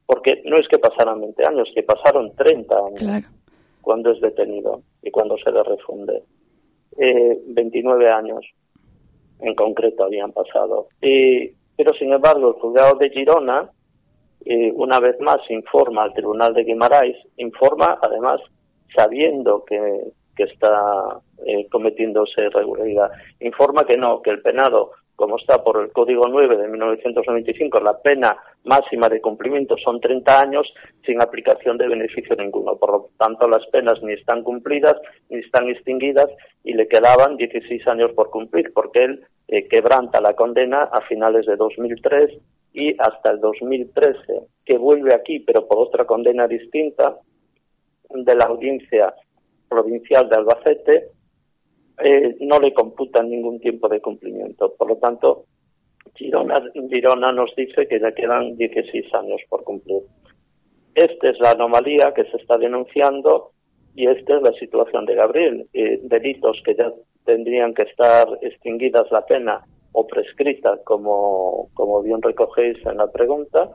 [0.06, 3.24] Porque no es que pasaran 20 años, que pasaron 30 años
[3.82, 6.22] cuando es detenido y cuando se le refunde.
[6.96, 8.44] Eh, 29 años
[9.40, 10.86] en concreto habían pasado.
[11.02, 13.70] Y, pero sin embargo, el juzgado de Girona
[14.74, 18.40] una vez más informa al Tribunal de Guimarães, informa además
[18.94, 20.04] sabiendo que,
[20.34, 23.10] que está eh, cometiéndose irregularidad,
[23.40, 27.98] informa que no, que el penado, como está por el Código 9 de 1995, la
[27.98, 30.72] pena máxima de cumplimiento son 30 años
[31.04, 32.76] sin aplicación de beneficio ninguno.
[32.76, 34.96] Por lo tanto, las penas ni están cumplidas
[35.28, 36.28] ni están extinguidas
[36.64, 41.46] y le quedaban 16 años por cumplir, porque él eh, quebranta la condena a finales
[41.46, 42.38] de 2003
[42.74, 44.18] y hasta el 2013,
[44.64, 47.18] que vuelve aquí, pero por otra condena distinta,
[48.10, 49.14] de la audiencia
[49.68, 51.08] provincial de Albacete,
[52.02, 54.74] eh, no le computan ningún tiempo de cumplimiento.
[54.74, 55.44] Por lo tanto,
[56.14, 60.02] Girona, Girona nos dice que ya quedan 16 años por cumplir.
[60.94, 63.52] Esta es la anomalía que se está denunciando
[63.94, 65.66] y esta es la situación de Gabriel.
[65.72, 66.92] Eh, delitos que ya
[67.24, 73.70] tendrían que estar extinguidas la pena o prescrita, como, como bien recogéis en la pregunta,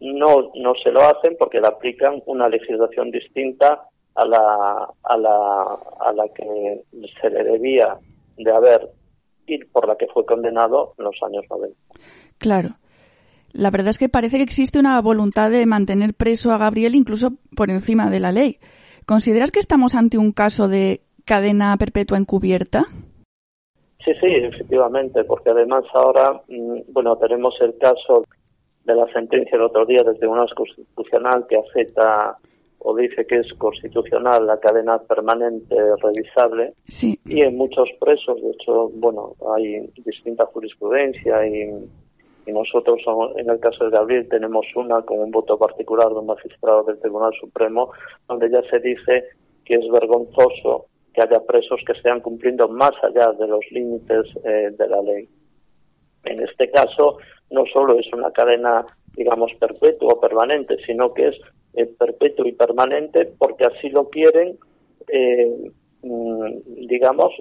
[0.00, 5.78] no, no se lo hacen porque le aplican una legislación distinta a la, a la,
[6.00, 6.84] a la que
[7.20, 7.96] se le debía
[8.36, 8.88] de haber
[9.46, 11.76] y por la que fue condenado en los años 90.
[12.38, 12.70] Claro.
[13.52, 17.34] La verdad es que parece que existe una voluntad de mantener preso a Gabriel incluso
[17.56, 18.58] por encima de la ley.
[19.06, 22.84] ¿Consideras que estamos ante un caso de cadena perpetua encubierta?
[24.04, 28.24] Sí, sí, efectivamente, porque además ahora, mm, bueno, tenemos el caso
[28.84, 32.36] de la sentencia del otro día del Tribunal Constitucional que acepta
[32.86, 37.18] o dice que es constitucional la cadena permanente revisable sí.
[37.24, 41.70] y en muchos presos, de hecho, bueno, hay distinta jurisprudencia y,
[42.46, 43.00] y nosotros
[43.36, 47.00] en el caso de Gabriel tenemos una con un voto particular de un magistrado del
[47.00, 47.90] Tribunal Supremo
[48.28, 49.24] donde ya se dice
[49.64, 54.70] que es vergonzoso que haya presos que estén cumpliendo más allá de los límites eh,
[54.76, 55.28] de la ley.
[56.24, 57.18] En este caso,
[57.50, 58.84] no solo es una cadena,
[59.14, 61.36] digamos, perpetua o permanente, sino que es
[61.74, 64.58] eh, perpetuo y permanente porque así lo quieren,
[65.08, 65.70] eh,
[66.02, 67.32] mm, digamos,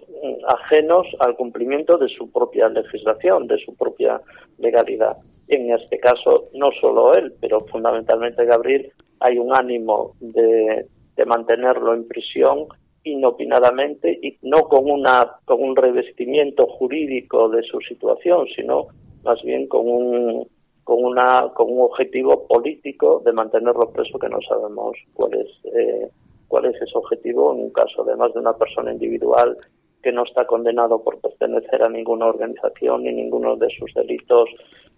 [0.48, 4.22] ajenos al cumplimiento de su propia legislación, de su propia
[4.60, 5.18] legalidad.
[5.48, 11.94] En este caso, no solo él, pero fundamentalmente Gabriel, hay un ánimo de, de mantenerlo
[11.94, 12.68] en prisión
[13.04, 18.88] inopinadamente y no con una con un revestimiento jurídico de su situación, sino
[19.24, 20.48] más bien con un
[20.84, 26.10] con una con un objetivo político de mantenerlo preso que no sabemos cuál es eh,
[26.48, 29.58] cuál es ese objetivo en un caso además de una persona individual
[30.02, 34.50] que no está condenado por pertenecer a ninguna organización ni ninguno de sus delitos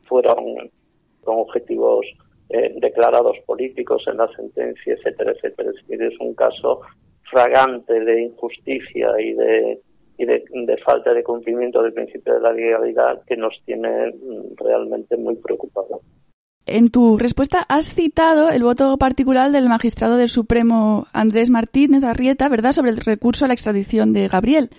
[0.07, 0.71] fueron
[1.23, 2.05] con objetivos
[2.49, 5.71] eh, declarados políticos en la sentencia, etcétera, etcétera.
[5.89, 6.81] Es un caso
[7.35, 13.53] fragante de injusticia y de falta de cumplimiento del principio de la legalidad que nos
[13.65, 15.99] tiene mm, realmente muy preocupados.
[16.65, 22.47] En tu respuesta has citado el voto particular del magistrado del Supremo Andrés Martínez Arrieta,
[22.47, 24.69] ¿verdad?, sobre el recurso a la extradición de Gabriel.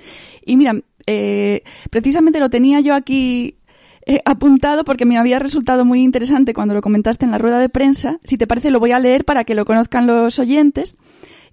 [0.44, 0.72] Y mira,
[1.06, 3.58] eh, precisamente lo tenía yo aquí
[4.06, 7.68] eh, apuntado porque me había resultado muy interesante cuando lo comentaste en la rueda de
[7.68, 8.18] prensa.
[8.24, 10.96] Si te parece, lo voy a leer para que lo conozcan los oyentes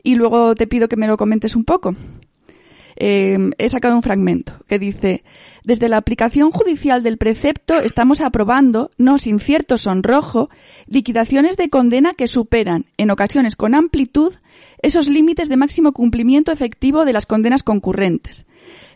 [0.04, 1.96] y luego te pido que me lo comentes un poco.
[2.96, 5.24] Eh, he sacado un fragmento que dice,
[5.64, 10.50] desde la aplicación judicial del precepto estamos aprobando, no sin cierto sonrojo,
[10.88, 14.34] liquidaciones de condena que superan, en ocasiones con amplitud,
[14.82, 18.46] esos límites de máximo cumplimiento efectivo de las condenas concurrentes.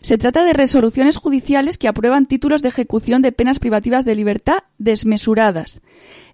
[0.00, 4.58] Se trata de resoluciones judiciales que aprueban títulos de ejecución de penas privativas de libertad
[4.78, 5.80] desmesuradas.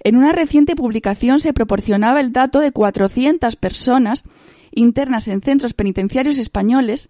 [0.00, 4.24] En una reciente publicación se proporcionaba el dato de 400 personas
[4.74, 7.08] internas en centros penitenciarios españoles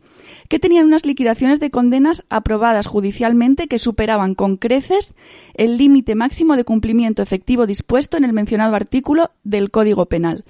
[0.49, 5.15] que tenían unas liquidaciones de condenas aprobadas judicialmente que superaban con creces
[5.55, 10.45] el límite máximo de cumplimiento efectivo dispuesto en el mencionado artículo del Código Penal.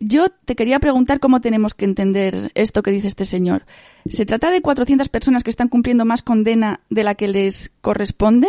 [0.00, 3.64] Yo te quería preguntar cómo tenemos que entender esto que dice este señor.
[4.08, 8.48] ¿Se trata de 400 personas que están cumpliendo más condena de la que les corresponde?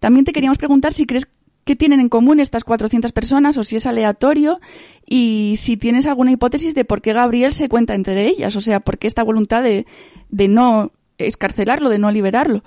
[0.00, 1.28] También te queríamos preguntar si crees
[1.64, 4.60] qué tienen en común estas 400 personas o si es aleatorio
[5.06, 8.80] y si tienes alguna hipótesis de por qué Gabriel se cuenta entre ellas, o sea,
[8.80, 9.86] por qué esta voluntad de,
[10.30, 12.62] de no escarcelarlo, de no liberarlo.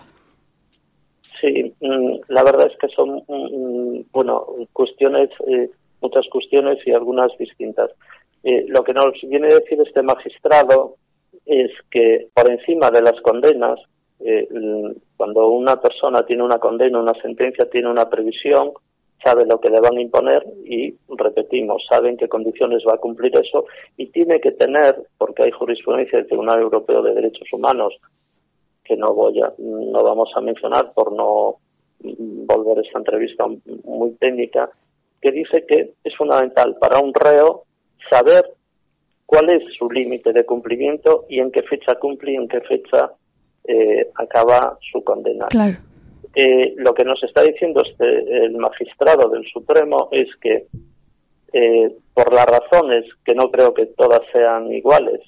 [1.42, 5.70] Sí, mm, la verdad es que son, mm, bueno, cuestiones, eh,
[6.02, 7.92] muchas cuestiones y algunas distintas.
[8.44, 10.96] Eh, lo que nos viene a decir este magistrado
[11.46, 13.80] es que por encima de las condenas,
[14.20, 14.48] eh,
[15.16, 18.72] cuando una persona tiene una condena, una sentencia, tiene una previsión,
[19.24, 23.00] sabe lo que le van a imponer y, repetimos, sabe en qué condiciones va a
[23.00, 23.66] cumplir eso
[23.98, 27.96] y tiene que tener, porque hay jurisprudencia del Tribunal Europeo de Derechos Humanos,
[28.84, 31.58] que no voy a, no vamos a mencionar por no
[32.00, 33.46] volver esta entrevista
[33.84, 34.70] muy técnica,
[35.22, 37.64] que dice que es fundamental para un reo
[38.10, 38.46] saber
[39.26, 43.12] cuál es su límite de cumplimiento y en qué fecha cumple y en qué fecha
[43.68, 45.48] eh, acaba su condena.
[46.40, 50.68] Eh, lo que nos está diciendo este, el magistrado del Supremo es que
[51.52, 55.20] eh, por las razones que no creo que todas sean iguales,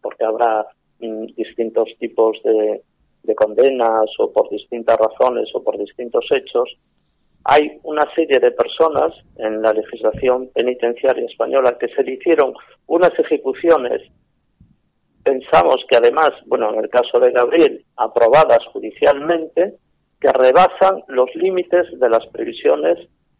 [0.00, 0.68] porque habrá
[1.00, 2.82] mm, distintos tipos de,
[3.24, 6.78] de condenas o por distintas razones o por distintos hechos,
[7.42, 12.54] hay una serie de personas en la legislación penitenciaria española que se le hicieron
[12.86, 14.00] unas ejecuciones,
[15.24, 19.74] pensamos que además, bueno, en el caso de Gabriel, aprobadas judicialmente,
[20.24, 22.96] que rebasan los límites de las previsiones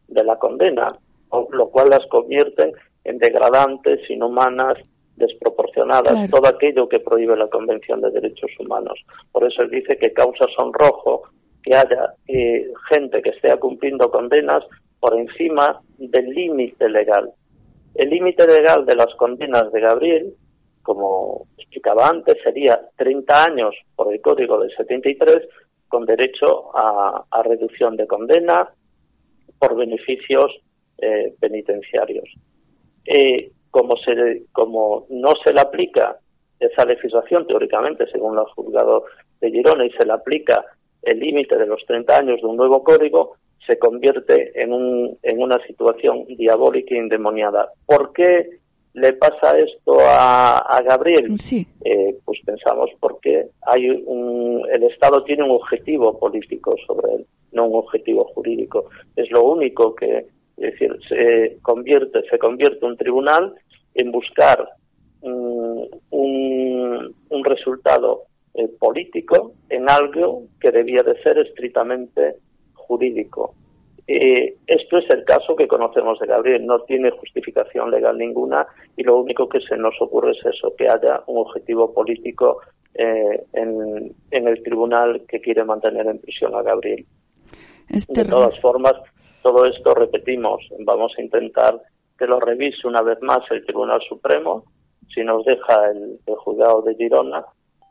[0.07, 0.95] de la condena,
[1.51, 2.73] lo cual las convierten
[3.05, 4.77] en degradantes, inhumanas,
[5.17, 9.03] desproporcionadas, todo aquello que prohíbe la Convención de Derechos Humanos.
[9.33, 11.23] Por eso él dice que causa sonrojo
[11.63, 14.63] que haya eh, gente que esté cumpliendo condenas
[15.01, 17.33] por encima del límite legal.
[17.95, 20.35] El límite legal de las condenas de Gabriel,
[20.83, 25.49] como explicaba antes, sería 30 años por el Código del 73,
[25.95, 28.69] con derecho a, reducción de condena
[29.61, 30.51] por beneficios
[30.99, 32.29] eh, penitenciarios.
[33.05, 36.19] Eh, como, se, como no se le aplica
[36.59, 39.05] esa legislación, teóricamente, según los juzgados
[39.41, 40.65] de Girona, y se le aplica
[41.03, 45.41] el límite de los 30 años de un nuevo código, se convierte en, un, en
[45.41, 47.69] una situación diabólica y endemoniada.
[47.87, 48.49] ¿Por qué
[48.95, 51.39] le pasa esto a, Gabriel?
[51.39, 51.67] Sí.
[51.85, 57.67] Eh, pues pensamos porque hay un, el Estado tiene un objetivo político sobre él, no
[57.67, 58.89] un objetivo jurídico.
[59.17, 60.27] Es lo único que,
[60.57, 63.55] es decir, se convierte, se convierte un tribunal
[63.95, 64.69] en buscar
[65.23, 68.23] un, un, resultado
[68.55, 72.37] eh, político en algo que debía de ser estrictamente
[72.75, 73.55] jurídico.
[74.07, 79.03] Eh, esto es el caso que conocemos de Gabriel, no tiene justificación legal ninguna y
[79.03, 82.61] lo único que se nos ocurre es eso, que haya un objetivo político
[82.95, 87.07] eh, en, el tribunal que quiere mantener en prisión a Gabriel.
[87.89, 88.95] de todas formas,
[89.43, 91.81] todo esto, repetimos, vamos a intentar
[92.19, 94.65] que lo revise una vez más el Tribunal Supremo,
[95.13, 97.45] si nos deja el juzgado de Girona,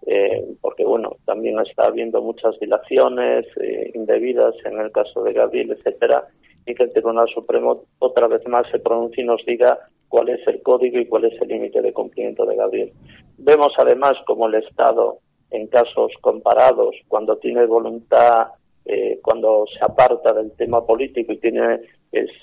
[0.05, 5.71] eh, porque bueno, también está habiendo muchas dilaciones eh, indebidas en el caso de Gabriel,
[5.71, 6.27] etcétera,
[6.65, 9.79] y que el Tribunal Supremo otra vez más se pronuncie y nos diga
[10.09, 12.93] cuál es el código y cuál es el límite de cumplimiento de Gabriel.
[13.37, 15.19] Vemos además como el Estado,
[15.51, 18.47] en casos comparados, cuando tiene voluntad,
[18.85, 21.79] eh, cuando se aparta del tema político y tiene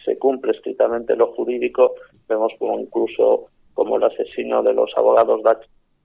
[0.05, 1.95] se cumple estrictamente lo jurídico,
[2.29, 5.43] vemos como incluso como el asesino de los abogados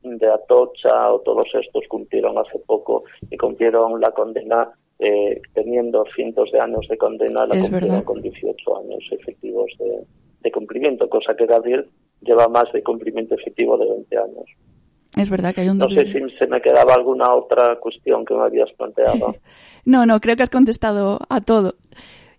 [0.06, 6.52] de Atocha o todos estos cumplieron hace poco y cumplieron la condena eh, teniendo cientos
[6.52, 11.88] de años de condena, la cumplieron con 18 años efectivos de, cumplimiento, cosa que Gabriel
[12.22, 14.46] lleva más de cumplimiento efectivo de 20 años.
[15.18, 18.36] Es verdad que hay un No sé si se me quedaba alguna otra cuestión que
[18.36, 19.36] me habías planteado.
[19.86, 21.76] no, no, creo que has contestado a todo.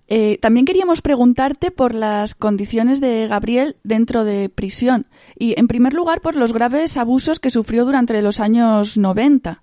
[0.09, 5.95] Eh, también queríamos preguntarte por las condiciones de Gabriel dentro de prisión y, en primer
[5.95, 9.63] lugar, por los graves abusos que sufrió durante los años 90.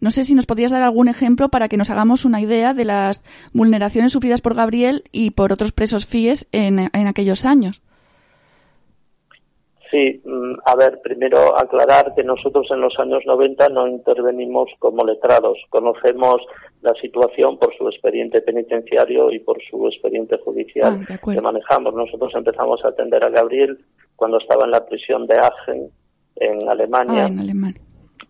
[0.00, 2.84] No sé si nos podrías dar algún ejemplo para que nos hagamos una idea de
[2.84, 3.22] las
[3.52, 7.82] vulneraciones sufridas por Gabriel y por otros presos FIES en, en aquellos años.
[9.90, 15.04] Sí, mm, a ver, primero aclarar que nosotros en los años 90 no intervenimos como
[15.04, 15.58] letrados.
[15.68, 16.42] Conocemos
[16.82, 21.92] la situación por su expediente penitenciario y por su expediente judicial ah, que manejamos.
[21.94, 23.78] Nosotros empezamos a atender a Gabriel
[24.14, 25.90] cuando estaba en la prisión de Aachen,
[26.36, 27.72] en Alemania, ah,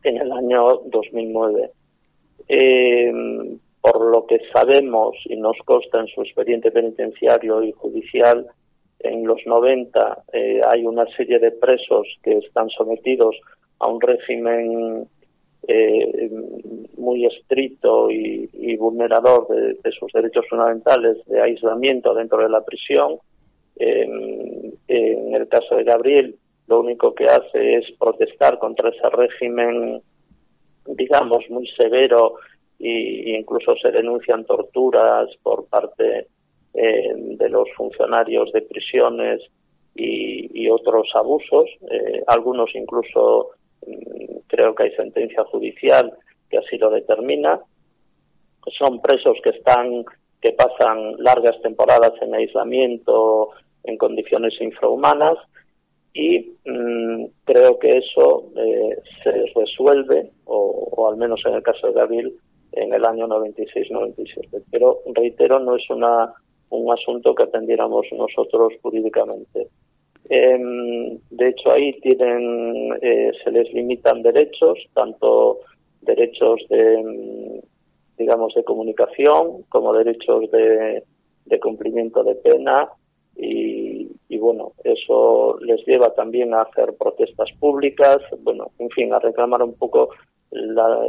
[0.04, 1.70] en, el año 2009.
[2.48, 3.12] Eh,
[3.82, 8.46] por lo que sabemos y nos consta en su expediente penitenciario y judicial,
[9.00, 13.36] en los 90 eh, hay una serie de presos que están sometidos
[13.78, 15.08] a un régimen
[15.68, 16.30] eh,
[16.96, 23.18] muy estricto y, vulnerador de, sus derechos fundamentales de aislamiento dentro de la prisión.
[23.76, 26.36] en el caso de Gabriel,
[26.66, 30.00] lo único que hace es protestar contra ese régimen,
[30.86, 32.36] digamos, muy severo
[32.78, 36.28] e incluso se denuncian torturas por parte
[36.74, 39.40] eh, de los funcionarios de prisiones
[39.94, 43.48] y, otros abusos, eh, algunos incluso
[43.84, 46.12] mm, creo que hay sentencia judicial
[46.48, 47.58] que así lo determina.
[48.78, 50.04] Son presos que están,
[50.40, 53.50] que pasan largas temporadas en aislamiento,
[53.82, 55.38] en condiciones infrahumanas,
[56.14, 61.88] y mm, creo que eso eh, se resuelve, o, o, al menos en el caso
[61.88, 62.32] de Gabriel,
[62.72, 64.62] en el año 96-97.
[64.70, 66.32] Pero reitero, no es una
[66.70, 69.68] un asunto que atendiéramos nosotros jurídicamente.
[70.28, 75.58] Em, de hecho, ahí tienen, eh, se les limitan derechos, tanto
[76.02, 77.62] derechos de,
[78.16, 81.02] digamos, de comunicación como derechos de,
[81.60, 82.88] cumplimiento de pena
[83.36, 84.08] y,
[84.38, 89.74] bueno, eso les lleva también a hacer protestas públicas, bueno, en fin, a reclamar un
[89.74, 90.10] poco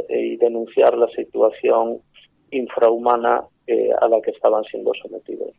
[0.08, 2.00] y denunciar la situación
[2.52, 5.50] infrahumana eh, a la que estaban siendo sometidos.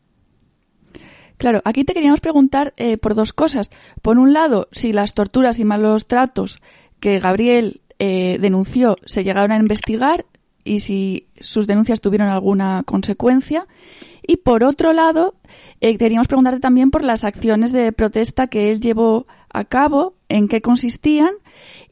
[1.37, 3.69] Claro, aquí te queríamos preguntar eh, por dos cosas.
[4.01, 6.61] Por un lado, si las torturas y malos tratos
[6.99, 10.25] que Gabriel eh, denunció se llegaron a investigar
[10.63, 13.67] y si sus denuncias tuvieron alguna consecuencia.
[14.25, 15.35] Y por otro lado,
[15.81, 20.61] queríamos preguntarte también por las acciones de protesta que él llevó a cabo, en qué
[20.61, 21.33] consistían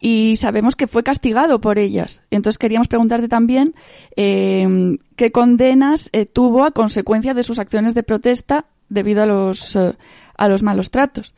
[0.03, 2.23] y sabemos que fue castigado por ellas.
[2.31, 3.75] Entonces queríamos preguntarte también
[4.17, 4.67] eh,
[5.15, 9.93] qué condenas eh, tuvo a consecuencia de sus acciones de protesta debido a los, eh,
[10.35, 11.35] a los malos tratos.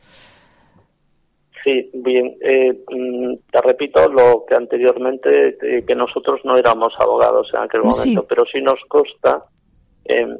[1.62, 2.36] Sí, bien.
[2.40, 8.26] Eh, mm, te repito lo que anteriormente, que nosotros no éramos abogados en aquel momento,
[8.26, 9.44] pero sí nos consta.
[10.06, 10.38] Em,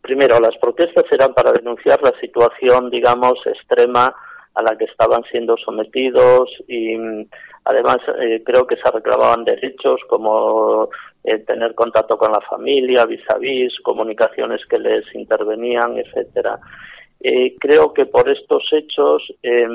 [0.00, 4.14] primero, las protestas eran para denunciar la situación, digamos, extrema
[4.58, 7.26] a la que estaban siendo sometidos y mm,
[7.64, 10.88] además eh, creo que se reclamaban derechos como
[11.46, 16.58] tener contacto con la familia, vis a vis, comunicaciones que les intervenían, etcétera.
[17.20, 19.66] Eh, creo que por estos hechos eh,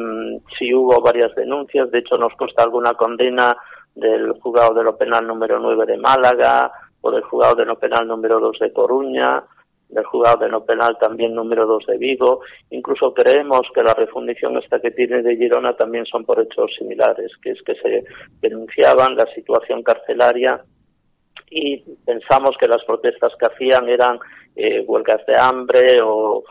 [0.58, 3.56] sí hubo varias denuncias, de hecho nos consta alguna condena
[3.94, 6.72] del juzgado de lo penal número 9 de Málaga
[7.02, 9.44] o del juzgado de lo penal número 2 de Coruña,
[9.94, 12.42] del juzgado de lo penal también número 2 de Vigo.
[12.72, 17.32] Incluso creemos que la refundición esta que tiene de Girona también son por hechos similares,
[17.42, 18.04] que es que se
[18.42, 20.64] denunciaban la situación carcelaria
[21.50, 24.20] y pensamos que las protestas que hacían eran
[24.56, 26.44] eh, huelgas de hambre o,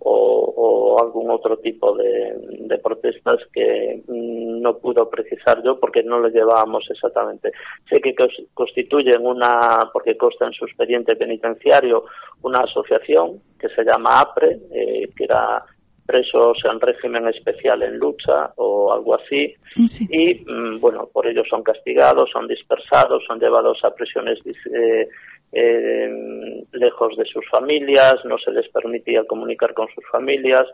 [0.00, 6.88] o, algún otro tipo de, protestas que no pudo precisar yo porque no lo llevábamos
[6.90, 7.52] exactamente.
[7.88, 8.14] Sé que
[8.54, 12.04] constituyen una, porque consta en su expediente penitenciario,
[12.42, 15.64] una asociación que se llama APRE, eh, que era
[16.10, 19.54] presos en régimen especial en lucha o algo así.
[19.76, 25.08] Y mm, bueno, por ello son castigados, son dispersados, son llevados a prisiones eh,
[25.52, 30.66] eh, lejos de sus familias, no se les permitía comunicar con sus familias,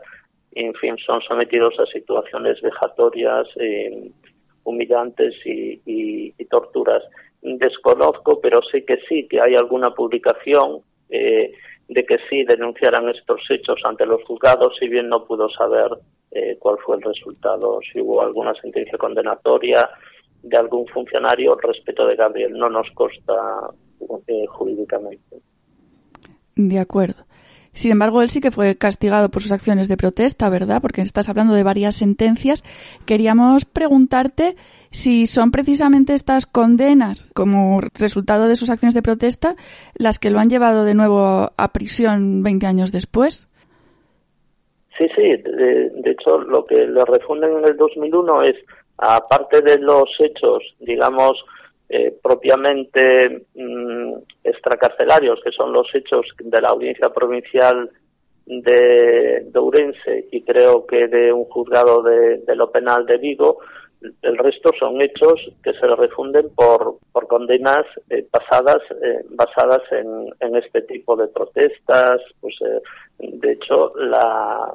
[0.53, 4.11] en fin, son sometidos a situaciones vejatorias, eh,
[4.63, 7.03] humillantes y, torturas.
[7.41, 11.51] Desconozco, pero sé que sí, que hay alguna publicación eh,
[11.89, 15.89] de que sí denunciaran estos hechos ante los juzgados, si bien no pudo saber
[16.31, 19.89] eh, cuál fue el resultado, si hubo alguna sentencia condenatoria
[20.41, 22.53] de algún funcionario respecto de Gabriel.
[22.53, 23.33] No nos consta
[24.27, 25.37] eh, jurídicamente.
[26.55, 27.27] De acuerdo.
[27.77, 30.81] Sin embargo, él sí que fue castigado por sus acciones de protesta, ¿verdad?
[30.81, 32.63] Porque estás hablando de varias sentencias.
[33.05, 34.55] Queríamos preguntarte
[34.89, 39.55] si son precisamente estas condenas como resultado de sus acciones de protesta
[39.93, 43.47] las que lo han llevado de nuevo a prisión 20 años después.
[44.97, 45.21] Sí, sí.
[45.21, 48.55] De, de hecho, lo que le refunden en el 2001 es,
[48.97, 51.37] aparte de los hechos, digamos,
[51.89, 54.13] eh, propiamente mm,
[54.43, 57.89] extracarcelarios, que son los hechos de la audiencia provincial
[58.45, 63.59] de, de Ourense y creo que de un juzgado de, lo penal de Vigo,
[64.21, 70.81] el resto son hechos que se refunden por, condenas eh, pasadas, eh, basadas en, este
[70.81, 72.21] tipo de protestas.
[72.41, 72.55] Pues,
[73.17, 74.73] de hecho, la,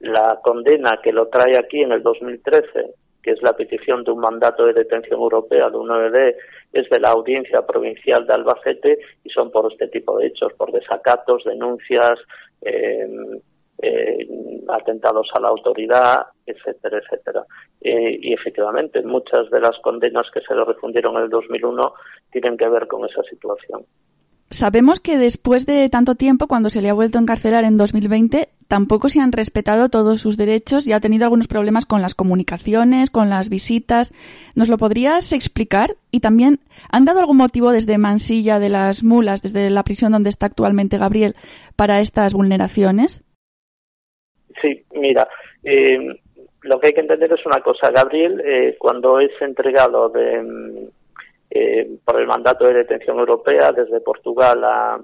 [0.00, 4.20] la condena que lo trae aquí en el 2013 que es la petición de un
[4.20, 6.36] mandato de detención europea de un 9D,
[6.72, 10.72] es de la Audiencia Provincial de Albacete y son por este tipo de hechos, por
[10.72, 12.18] desacatos, denuncias,
[12.62, 13.40] em,
[13.82, 14.28] eh,
[14.68, 17.44] atentados a la autoridad, etcétera, etcétera.
[17.80, 21.94] Eh, y efectivamente, muchas de las condenas que se le refundieron en el 2001
[22.30, 23.86] tienen que ver con esa situación.
[24.52, 28.48] Sabemos que después de tanto tiempo, cuando se le ha vuelto a encarcelar en 2020,
[28.66, 33.10] tampoco se han respetado todos sus derechos y ha tenido algunos problemas con las comunicaciones,
[33.10, 34.12] con las visitas.
[34.56, 35.90] ¿Nos lo podrías explicar?
[36.10, 36.58] Y también,
[36.90, 40.98] ¿han dado algún motivo desde Mansilla de las Mulas, desde la prisión donde está actualmente
[40.98, 41.36] Gabriel,
[41.76, 43.22] para estas vulneraciones?
[44.60, 45.28] Sí, mira,
[45.62, 46.20] eh,
[46.62, 47.92] lo que hay que entender es una cosa.
[47.92, 50.90] Gabriel, eh, cuando es entregado de
[51.52, 55.00] eh, por el mandato de detención europea desde Portugal a,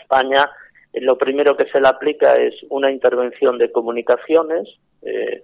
[0.00, 0.50] España,
[0.94, 4.66] eh, lo primero que se le aplica es una intervención de comunicaciones
[5.02, 5.42] eh,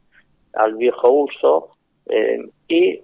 [0.54, 1.76] al viejo uso
[2.66, 3.00] y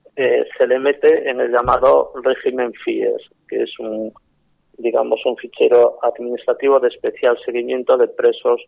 [0.59, 4.13] se le mete en el llamado régimen FIES, que es un
[4.79, 8.61] digamos un fichero administrativo de especial seguimiento de presos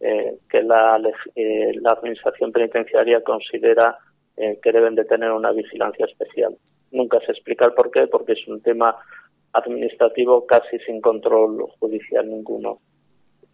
[0.00, 3.96] que la, la administración penitenciaria considera
[4.36, 6.56] que deben de tener una vigilancia especial.
[6.94, 8.96] Nunca se explica el por qué, porque es un tema
[9.52, 12.78] administrativo casi sin control judicial ninguno.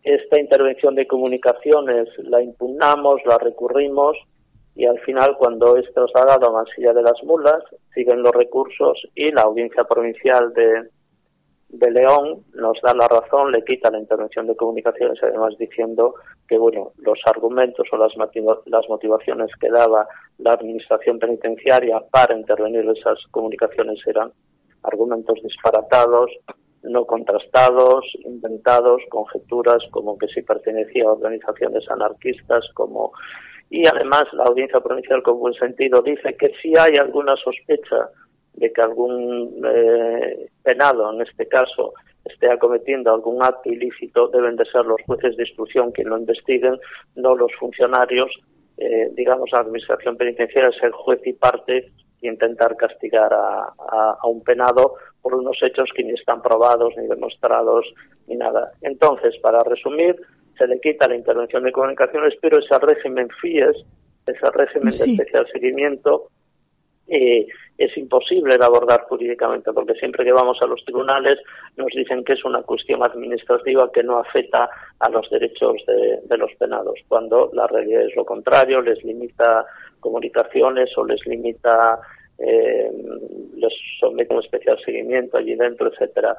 [0.03, 4.17] Esta intervención de comunicaciones la impugnamos, la recurrimos
[4.75, 7.63] y al final cuando es trasladado a Mansilla de las Mulas
[7.93, 10.89] siguen los recursos y la audiencia provincial de,
[11.73, 16.15] de León nos da la razón, le quita la intervención de comunicaciones, además diciendo
[16.49, 18.13] que bueno, los argumentos o las,
[18.67, 20.07] las motivaciones que daba
[20.39, 24.33] la administración penitenciaria para intervenir esas comunicaciones eran
[24.83, 26.31] argumentos disparatados,
[26.83, 33.13] no contrastados, inventados, conjeturas como que si pertenecía a organizaciones anarquistas, como
[33.69, 38.09] y además la audiencia provincial con buen sentido dice que si hay alguna sospecha
[38.61, 41.95] de que algún eh, penado, en este caso,
[42.27, 46.79] esté acometiendo algún acto ilícito deben de ser los jueces de instrucción quien lo investiguen,
[47.17, 48.31] no los funcionarios,
[48.77, 51.91] eh, digamos, la administración penitenciaria es el juez y parte
[52.21, 57.07] y intentar castigar a, a, un penado por unos hechos que ni están probados, ni
[57.07, 57.87] demostrados,
[58.27, 58.67] ni nada.
[58.83, 60.17] Entonces, para resumir,
[60.59, 63.77] se le quita la intervención de comunicaciones, pero ese régimen FIES,
[64.27, 66.29] ese régimen de especial seguimiento,
[67.11, 67.47] eh,
[67.77, 71.39] es imposible de abordar jurídicamente, porque siempre que vamos a los tribunales
[71.77, 76.53] nos dicen que es una cuestión administrativa que no afecta a los derechos de, los
[76.55, 79.65] penados, cuando la realidad es lo contrario, les limita
[79.99, 81.99] comunicaciones o les limita,
[82.39, 82.91] eh,
[83.57, 86.37] les somete a un especial seguimiento allí dentro, etcétera.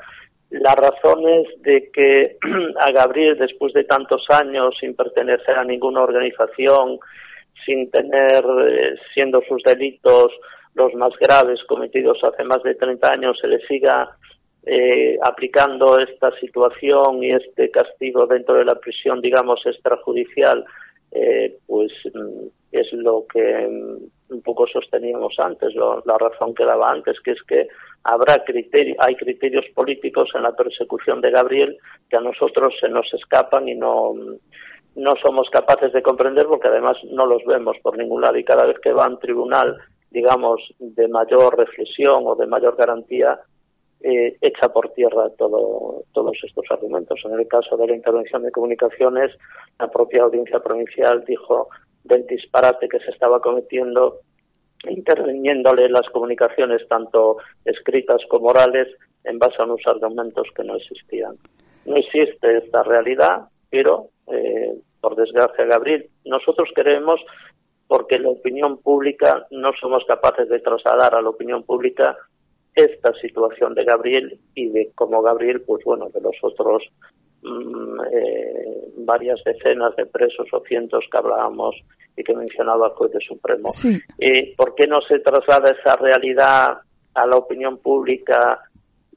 [0.51, 2.37] Las razones de que
[2.79, 6.99] a Gabriel, después de tantos años sin pertenecer a ninguna organización,
[7.65, 10.31] sin tener, eh, siendo sus delitos
[10.73, 14.17] los más graves cometidos hace más de 30 años, se le siga
[14.65, 20.63] eh, aplicando esta situación y este castigo dentro de la prisión, digamos, extrajudicial,
[21.11, 26.91] eh, pues mm, es lo que mm, un poco sosteníamos antes, la razón que daba
[26.91, 27.67] antes, que es que
[28.03, 31.77] habrá criterios, hay criterios políticos en la persecución de Gabriel
[32.09, 34.35] que a nosotros se nos escapan y no mm,
[34.93, 38.65] no somos capaces de comprender porque además no los vemos por ningún lado y cada
[38.65, 39.77] vez que va a un tribunal
[40.11, 43.39] digamos, de mayor reflexión o de mayor garantía,
[44.01, 47.19] eh, echa por tierra todo, todos estos argumentos.
[47.23, 49.31] En el caso de la intervención de comunicaciones,
[49.79, 51.69] la propia audiencia provincial dijo
[52.03, 54.19] del disparate que se estaba cometiendo
[54.89, 58.87] interviniéndole las comunicaciones tanto escritas como orales
[59.23, 61.35] en base a unos argumentos que no existían.
[61.85, 67.19] No existe esta realidad, pero eh, por desgracia, Gabriel, nosotros queremos
[67.91, 72.15] porque la opinión pública no somos capaces de trasladar a la opinión pública
[72.73, 76.83] esta situación de Gabriel y de cómo Gabriel, pues bueno, de los otros
[77.41, 81.75] mm, eh, varias decenas de presos o cientos que hablábamos
[82.15, 83.71] y que mencionaba el juez de Supremo.
[84.17, 86.77] Eh, ¿Por qué no se traslada esa realidad
[87.13, 88.57] a la opinión pública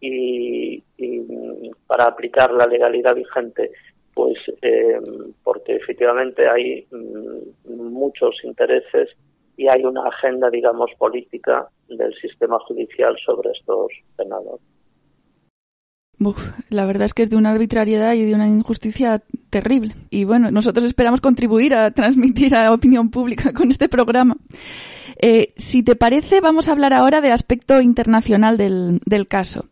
[0.01, 3.71] y, y para aplicar la legalidad vigente?
[4.15, 4.99] Pues eh,
[5.43, 9.11] porque efectivamente hay mm, muchos intereses
[9.57, 14.61] y hay una agenda, digamos, política del sistema judicial sobre estos penados.
[16.71, 19.95] la verdad es que es de una arbitrariedad y de una injusticia terrible.
[20.11, 24.37] Y bueno, nosotros esperamos contribuir a transmitir a la opinión pública con este programa.
[25.21, 29.67] Eh, si te parece, vamos a hablar ahora del aspecto internacional del, del caso.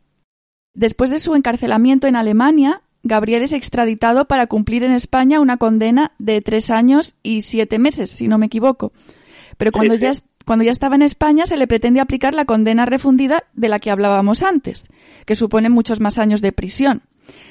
[0.74, 6.12] Después de su encarcelamiento en Alemania, Gabriel es extraditado para cumplir en España una condena
[6.18, 8.92] de tres años y siete meses, si no me equivoco.
[9.56, 10.12] Pero cuando, Ya,
[10.44, 13.90] cuando ya estaba en España se le pretende aplicar la condena refundida de la que
[13.90, 14.86] hablábamos antes,
[15.26, 17.02] que supone muchos más años de prisión.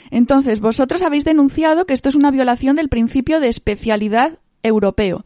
[0.10, 5.24] Entonces, vosotros habéis denunciado que esto es una violación del principio de especialidad europeo.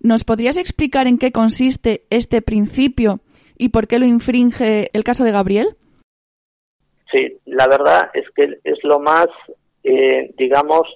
[0.00, 3.20] ¿Nos podrías explicar en qué consiste este principio
[3.56, 5.76] y por qué lo infringe el caso de Gabriel?
[7.10, 9.26] Sí, la verdad es que es lo más,
[9.88, 10.86] eh, digamos,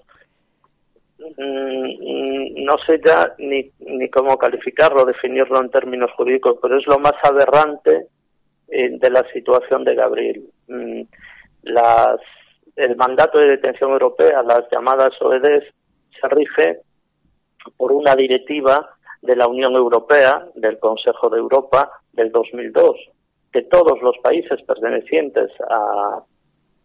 [1.19, 6.99] mm, no sé ya ni, ni cómo calificarlo, definirlo en términos jurídicos, pero es lo
[6.99, 8.09] más aberrante
[8.69, 10.45] eh, de la situación de Gabriel.
[10.69, 11.03] Mm,
[11.63, 12.21] las,
[12.77, 15.65] el mandato de detención europea, las llamadas OEDs,
[16.21, 16.81] se rige
[17.77, 18.91] por una directiva
[19.23, 22.97] de la Unión Europea, del Consejo de Europa, del 2002
[23.53, 26.23] que todos los países pertenecientes a,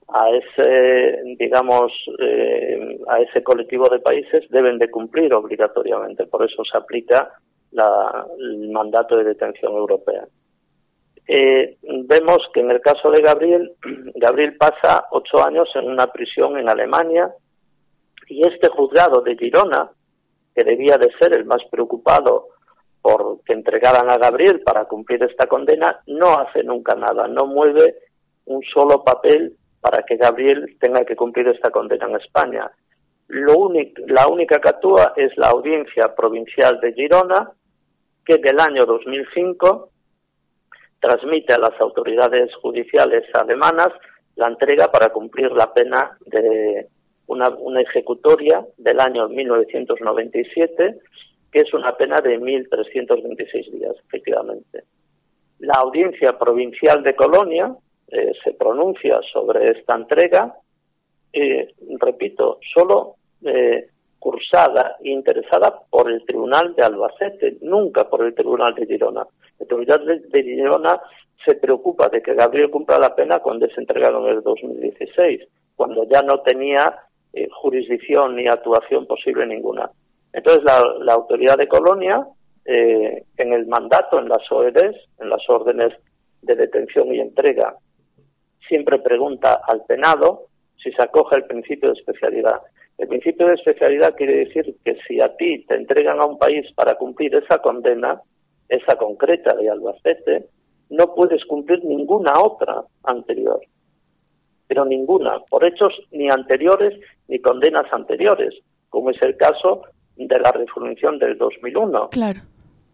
[0.10, 6.26] a ese, digamos, eh, a ese colectivo de países deben de cumplir obligatoriamente.
[6.28, 7.34] Por eso se aplica
[7.72, 10.26] el mandato de detención europea.
[11.28, 13.74] Eh, vemos que en el caso de Gabriel,
[14.16, 17.30] Gabriel pasa ocho años en una prisión en Alemania
[18.30, 19.92] y este juzgado de Girona,
[20.56, 22.48] que debía de ser el más preocupado
[23.02, 27.96] por que entregaran a Gabriel para cumplir esta condena, no hace nunca nada, no mueve
[28.46, 32.70] un solo papel para que Gabriel tenga que cumplir esta condena en España.
[33.28, 33.72] Lo
[34.08, 37.52] la única que actúa es la Audiencia Provincial de Girona,
[38.26, 39.90] que del año 2005
[41.00, 43.90] transmite a las autoridades judiciales alemanas
[44.36, 46.88] la entrega para cumplir la pena de
[47.28, 51.00] una, una ejecutoria del año 1997
[51.52, 54.84] que es una pena de 1.326 días, efectivamente.
[55.60, 57.74] La Audiencia Provincial de Colonia
[58.10, 60.56] eh, se pronuncia sobre esta entrega,
[61.34, 63.90] eh, repito, solo eh,
[64.20, 69.26] cursada e interesada por el Tribunal de Albacete, nunca por el Tribunal de Girona.
[69.60, 71.00] El Tribunal de, Girona
[71.46, 75.42] se preocupa de que Gabriel cumpla la pena cuando es entregado en el 2016,
[75.76, 76.94] cuando ya no tenía
[77.34, 79.90] eh, jurisdicción ni actuación posible ninguna.
[80.34, 82.26] Entonces la, autoridad de Colonia,
[82.66, 85.94] eh, en el mandato, en las OEDs, en las órdenes
[86.42, 87.76] de detención y entrega,
[88.68, 90.48] siempre pregunta al penado
[90.82, 92.62] si se acoge el principio de especialidad.
[92.98, 96.66] El principio de especialidad quiere decir que si a ti te entregan a un país
[96.74, 98.22] para cumplir esa condena,
[98.70, 100.48] esa concreta de Albacete,
[100.90, 103.60] no puedes cumplir ninguna otra anterior.
[104.68, 108.54] Pero ninguna, por hechos ni anteriores ni condenas anteriores,
[108.90, 109.84] como es el caso
[110.16, 112.42] de la resolución del 2001, claro.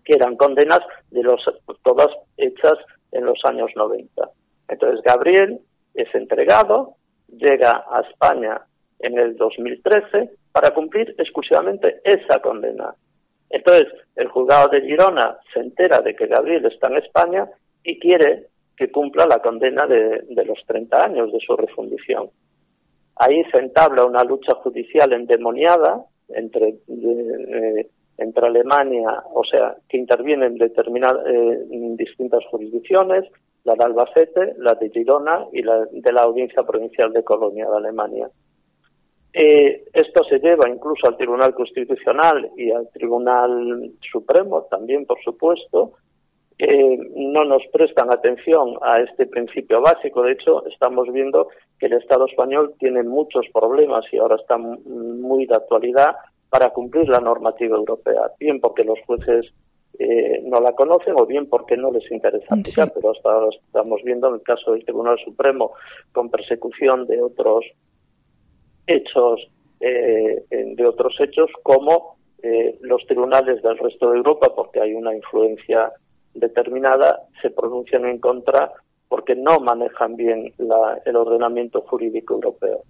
[0.04, 1.42] que eran condenas de los
[1.84, 2.78] todas hechas
[3.12, 4.30] en los años 90.
[4.74, 5.60] Entonces Gabriel
[5.94, 6.96] es entregado,
[7.28, 8.60] llega a España
[9.00, 12.96] en el 2013 para cumplir exclusivamente esa condena.
[13.52, 17.48] Entonces, el juzgado de Girona se entera de que Gabriel está en España
[17.84, 22.32] y quiere que cumpla la condena de, los 30 años de su refundición.
[23.16, 30.54] Ahí se entabla una lucha judicial endemoniada entre, eh, entre Alemania, o sea, que intervienen
[30.54, 31.60] en, determinadas, eh,
[31.96, 33.26] distintas jurisdicciones,
[33.64, 37.78] la de Albacete, la de Girona y la de la Audiencia Provincial de Colonia de
[37.78, 38.30] Alemania.
[39.34, 45.94] Eh, esto se lleva incluso al Tribunal Constitucional y al Tribunal Supremo también, por supuesto.
[46.60, 50.22] Eh, no nos prestan atención a este principio básico.
[50.22, 51.48] De hecho, estamos viendo
[51.80, 56.16] que el Estado español tiene muchos problemas y ahora está muy de actualidad
[56.50, 59.52] para cumplir la normativa europea, bien porque los jueces
[60.00, 64.02] eh, no la conocen o bien porque no les interesa aplicar, pero hasta ahora estamos
[64.04, 65.74] viendo en el caso del Tribunal Supremo
[66.12, 67.66] con persecución de otros
[68.88, 69.48] hechos
[69.80, 75.14] eh, de otros hechos como eh, los tribunales del resto de Europa, porque hay una
[75.14, 75.92] influencia
[76.34, 78.72] determinada, se pronuncian en contra
[79.08, 80.54] porque no manejan bien
[81.06, 82.82] el ordenamiento jurídico europeo.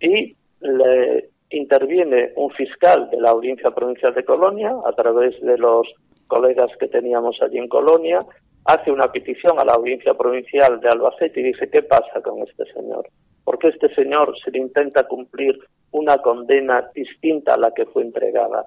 [0.00, 5.86] Y le interviene un fiscal de la Audiencia Provincial de Colonia, a través de los
[6.26, 8.20] colegas que teníamos allí en Colonia,
[8.64, 12.64] hace una petición a la Audiencia Provincial de Albacete y dice, ¿qué pasa con este
[12.72, 13.06] señor?
[13.44, 15.58] porque este señor se le intenta cumplir
[15.92, 18.66] una condena distinta a la que fue entregada,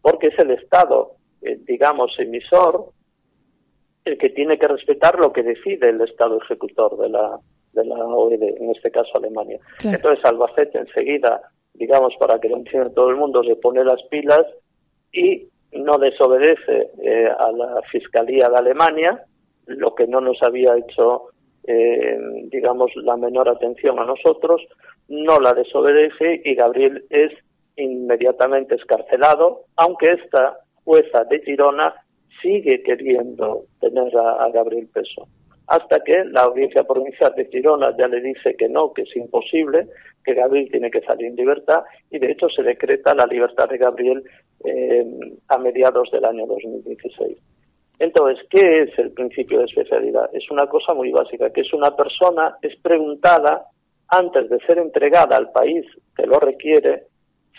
[0.00, 1.12] porque es el Estado,
[1.42, 2.90] eh, digamos, emisor,
[4.04, 7.38] el que tiene que respetar lo que decide el Estado ejecutor de la,
[7.74, 9.58] de la OED, en este caso Alemania.
[9.84, 11.42] Entonces Albacete enseguida,
[11.74, 14.46] digamos, para que lo entienda todo el mundo, se pone las pilas
[15.12, 19.24] y no desobedece eh, a la Fiscalía de Alemania,
[19.66, 21.30] lo que no nos había hecho
[21.70, 22.18] eh,
[22.50, 24.62] digamos, la menor atención a nosotros,
[25.08, 27.30] no la desobedece y Gabriel es
[27.76, 31.92] inmediatamente escarcelado, aunque esta jueza de Girona
[32.40, 35.28] sigue queriendo tener a, Gabriel Peso.
[35.66, 39.88] Hasta que la audiencia provincial de Girona ya le dice que no, que es imposible,
[40.24, 43.76] que Gabriel tiene que salir en libertad y de hecho se decreta la libertad de
[43.76, 44.22] Gabriel
[44.64, 45.04] eh,
[45.48, 47.38] a mediados del año 2016.
[47.98, 50.30] Entonces, ¿qué es el principio de especialidad?
[50.32, 53.66] Es una cosa muy básica, que es una persona, es preguntada
[54.08, 55.84] antes de ser entregada al país
[56.16, 57.04] que lo requiere,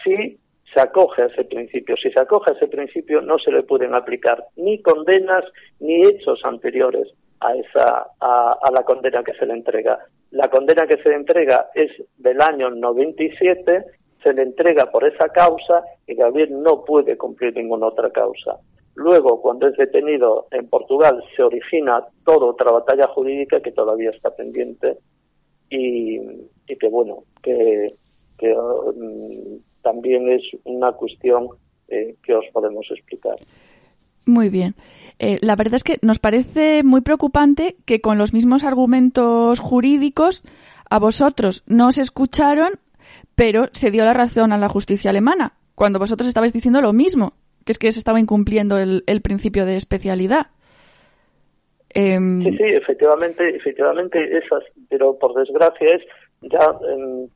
[0.03, 0.39] si
[0.73, 1.95] se acoge a ese principio.
[1.97, 5.43] Si se acoge a ese principio, no se le pueden aplicar ni condenas
[5.79, 7.07] ni hechos anteriores
[7.39, 9.99] a, esa, a, la condena que se le entrega.
[10.31, 13.85] La condena que se le entrega es del año 97,
[14.23, 18.57] se le entrega por esa causa y Gabriel no puede cumplir ninguna otra causa.
[18.95, 24.35] Luego, cuando es detenido en Portugal, se origina toda otra batalla jurídica que todavía está
[24.35, 24.97] pendiente
[25.69, 26.19] y,
[26.67, 27.87] que, bueno, que,
[28.41, 31.47] mm, también es una cuestión
[31.87, 33.35] eh, que os podemos explicar.
[34.25, 34.75] Muy bien.
[35.17, 40.43] Eh, la verdad es que nos parece muy preocupante que con los mismos argumentos jurídicos
[40.89, 42.71] a vosotros no os escucharon,
[43.39, 47.31] pero se dio la razón a la justicia alemana, cuando vosotros estabais diciendo lo mismo
[47.65, 50.47] que es que se estaba incumpliendo el, principio de especialidad.
[51.89, 56.03] Em, sí, sí, efectivamente, efectivamente esas, pero por desgracia es
[56.41, 57.29] ya em,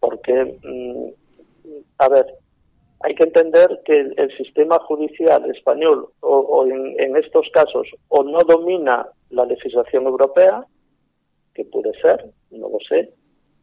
[0.00, 1.06] porque, mm,
[1.98, 2.26] a ver,
[3.00, 9.06] hay que entender que el, sistema judicial español o, en, estos casos o no domina
[9.30, 10.66] la legislación europea,
[11.54, 13.12] que puede ser, no lo sé,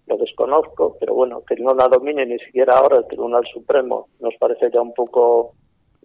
[0.09, 4.33] lo desconozco, pero bueno, que no la domine ni siquiera ahora el Tribunal Supremo nos
[4.39, 5.53] parece ya un poco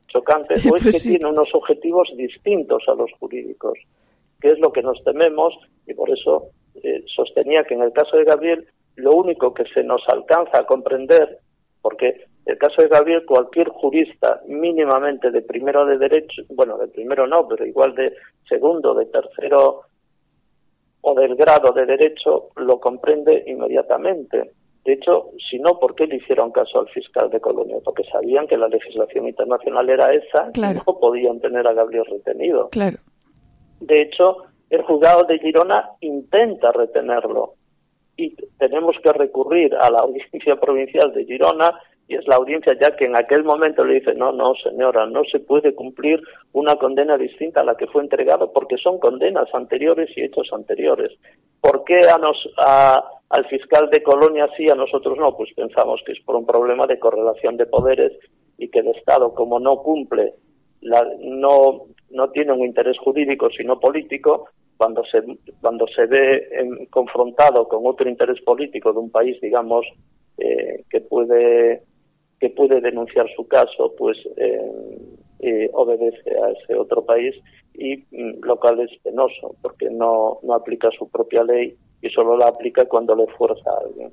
[0.08, 3.78] chocante, o es pues que tiene unos objetivos distintos a los jurídicos,
[4.40, 5.54] que es lo que nos tememos,
[5.86, 6.50] y por eso
[6.82, 8.66] eh, sostenía que en el caso de Gabriel
[8.96, 11.38] lo único que se nos alcanza a comprender,
[11.80, 17.26] porque el caso de Gabriel cualquier jurista mínimamente de primero de derecho, bueno, de primero
[17.26, 18.12] no, pero igual de
[18.46, 19.82] segundo, de tercero
[21.06, 24.52] o del grado de derecho lo comprende inmediatamente.
[24.84, 27.76] De hecho, si no, ¿por qué le hicieron caso al fiscal de Colonia?
[27.84, 32.68] Porque sabían que la legislación internacional era esa y no podían tener a Gabriel retenido.
[32.70, 32.98] Claro.
[33.80, 37.54] De hecho, el juzgado de Girona intenta retenerlo
[38.16, 42.94] y tenemos que recurrir a la audiencia provincial de Girona y es la audiencia ya
[42.96, 46.20] que en aquel momento le dice no, no, señora, no se puede cumplir
[46.52, 51.12] una condena distinta a la que fue entregada porque son condenas anteriores y hechos anteriores.
[51.60, 55.34] ¿Por qué a nos, al fiscal de Colonia sí, a nosotros no?
[55.36, 58.12] Pues pensamos que es por un problema de correlación de poderes
[58.58, 60.34] y que el Estado, como no cumple,
[60.82, 65.22] la, no, no tiene un interés jurídico sino político, cuando se,
[65.60, 69.86] cuando se ve confrontado con otro interés político de un país, digamos,
[70.36, 71.82] eh, que puede
[72.44, 74.60] que puede denunciar su caso, pues eh,
[75.38, 77.34] eh, obedece a ese otro país
[77.72, 82.36] y mm, lo cual es penoso porque no, no aplica su propia ley y solo
[82.36, 84.12] la aplica cuando le fuerza a alguien.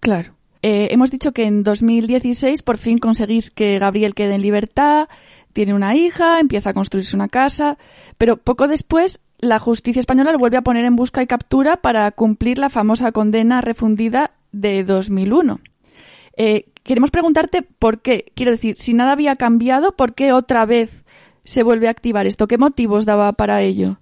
[0.00, 0.32] Claro.
[0.62, 5.06] hemos dicho que en 2016 por fin conseguís que Gabriel quede en libertad,
[5.52, 7.78] tiene una hija, empieza a construirse una casa,
[8.18, 12.10] pero poco después la justicia española lo vuelve a poner en busca y captura para
[12.10, 15.60] cumplir la famosa condena refundida de 2001.
[16.36, 21.04] Eh, queremos preguntarte por qué, quiero decir, si nada había cambiado, ¿por qué otra vez
[21.44, 22.46] se vuelve a activar esto?
[22.46, 23.96] ¿Qué motivos daba para ello?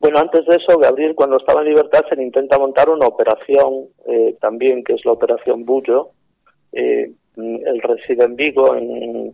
[0.00, 3.86] Bueno, antes de eso, Gabriel, cuando estaba en libertad, se le intenta montar una operación
[4.06, 6.10] eh, también, que es la operación Bullo.
[6.72, 9.32] Eh, él reside en Vigo, en,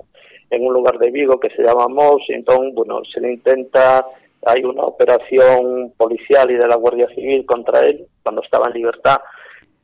[0.50, 4.06] un lugar de Vigo que se llama Mos, y entonces, bueno, se le intenta,
[4.46, 9.16] hay una operación policial y de la Guardia Civil contra él cuando estaba en libertad,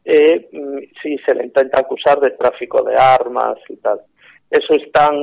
[0.05, 4.01] eh, mm, sí se le intenta acusar de tráfico de armas y tal.
[4.51, 5.14] Eso es tan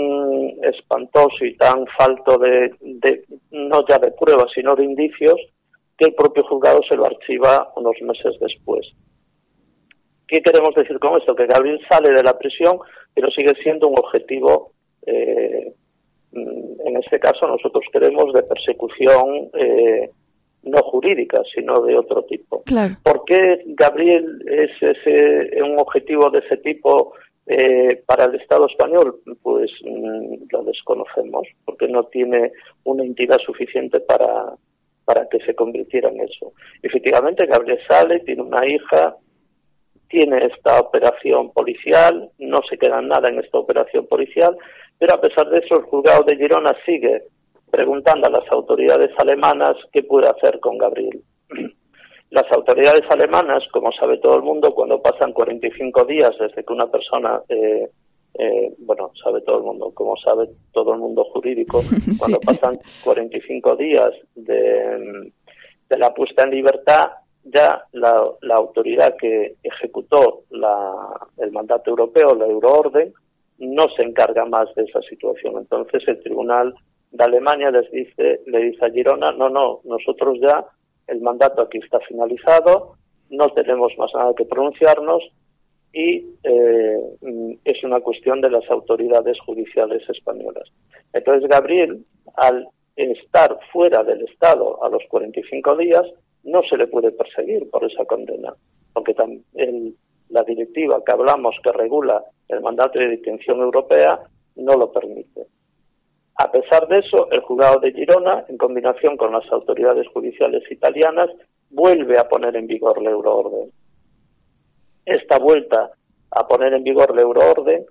[0.63, 2.71] espantoso y tan falto de,
[3.51, 5.35] no ya de pruebas, sino de indicios,
[5.97, 8.87] que el propio juzgado se lo archiva unos meses después.
[10.27, 11.35] ¿Qué queremos decir con esto?
[11.35, 12.79] Que Gabriel sale de la prisión,
[13.13, 14.71] pero sigue siendo un objetivo,
[15.05, 15.73] eh,
[16.31, 20.09] mm, en este caso nosotros queremos, de persecución eh,
[20.63, 22.63] no jurídica, sino de otro tipo.
[23.03, 27.13] ¿Por qué Gabriel es ese, un objetivo de ese tipo
[27.45, 29.19] eh, para el Estado español?
[29.41, 32.51] Pues mm, lo desconocemos, porque no tiene
[32.83, 34.53] una entidad suficiente para,
[35.05, 36.53] para que se convirtiera en eso.
[36.81, 39.15] Efectivamente, Gabriel sale, tiene una hija,
[40.09, 44.57] tiene esta operación policial, no se queda nada en esta operación policial,
[44.97, 47.23] pero a pesar de eso el juzgado de Girona sigue
[47.69, 51.21] preguntando a las autoridades alemanas qué puede hacer con Gabriel.
[52.29, 56.87] Las autoridades alemanas, como sabe todo el mundo, cuando pasan 45 días desde que una
[56.87, 57.89] persona, eh,
[58.33, 61.81] eh, bueno, sabe todo el mundo, como sabe todo el mundo jurídico,
[62.19, 65.31] cuando pasan 45 días de,
[65.89, 67.11] de, la puesta en libertad,
[67.45, 70.91] ya la, la autoridad que ejecutó la,
[71.37, 73.13] el mandato europeo, la euroorden,
[73.59, 75.59] no se encarga más de esa situación.
[75.59, 76.75] Entonces el tribunal
[77.17, 80.63] de Alemania les dice, le dice a Girona, no, no, nosotros ya
[81.07, 82.93] el mandato aquí está finalizado,
[83.29, 85.23] no tenemos más nada que pronunciarnos
[85.91, 86.99] y eh,
[87.63, 90.69] es una cuestión de las autoridades judiciales españolas.
[91.11, 96.05] Entonces Gabriel, al estar fuera del Estado a los 45 días,
[96.43, 98.53] no se le puede perseguir por esa condena,
[98.93, 99.15] porque
[100.29, 104.19] la directiva que hablamos que regula el mandato de detención europea
[104.55, 105.47] no lo permite.
[106.37, 111.31] A pesar de eso, el juzgado de Girona, en combinación con las autoridades judiciales italianas,
[111.71, 113.71] vuelve a poner en vigor la euroorden.
[115.03, 115.91] Esta vuelta
[116.29, 117.85] a poner en vigor la euroorden,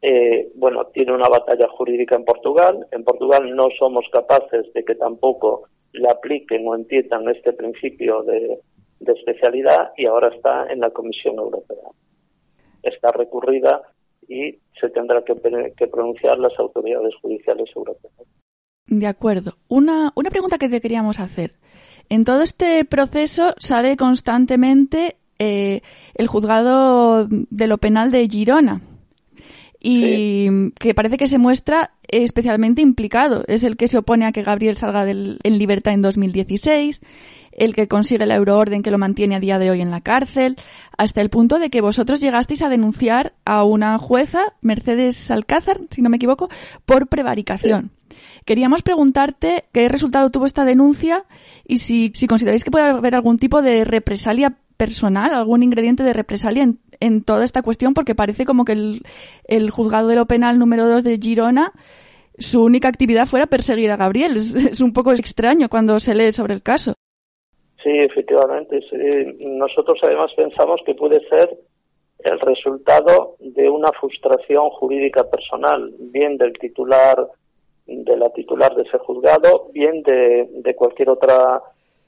[0.00, 2.86] eh, bueno, tiene una batalla jurídica en Portugal.
[2.90, 8.60] En Portugal no somos capaces de que tampoco le apliquen o entiendan este principio de
[9.06, 11.88] especialidad y ahora está en la Comisión Europea.
[12.82, 13.82] Está recurrida
[14.30, 15.34] y se tendrá que,
[15.88, 18.12] pronunciar las autoridades judiciales europeas.
[18.86, 19.56] De acuerdo.
[19.68, 21.52] Una, una pregunta que te queríamos hacer.
[22.08, 25.80] En todo este proceso sale constantemente eh,
[26.14, 28.80] el juzgado de lo penal de Girona
[29.80, 33.44] y que parece que se muestra especialmente implicado.
[33.48, 37.00] Es el que se opone a que Gabriel salga en libertad en 2016
[37.52, 40.56] el que consigue la euroorden que lo mantiene a día de hoy en la cárcel,
[40.96, 46.02] hasta el punto de que vosotros llegasteis a denunciar a una jueza, Mercedes Alcázar, si
[46.02, 46.48] no me equivoco,
[46.86, 47.90] por prevaricación.
[48.44, 51.24] Queríamos preguntarte qué resultado tuvo esta denuncia
[51.66, 56.12] y si, si consideráis que puede haber algún tipo de represalia personal, algún ingrediente de
[56.12, 59.02] represalia en, toda esta cuestión, porque parece como que el,
[59.44, 61.72] el juzgado de lo penal número 2 de Girona
[62.40, 64.36] su única actividad fuera perseguir a Gabriel.
[64.36, 66.94] es, un poco extraño cuando se lee sobre el caso.
[67.82, 68.80] Sí, efectivamente.
[69.38, 71.58] Nosotros además pensamos que puede ser
[72.18, 77.28] el resultado de una frustración jurídica personal, bien del titular,
[77.86, 81.62] de la titular de ese juzgado, bien de, de cualquier otra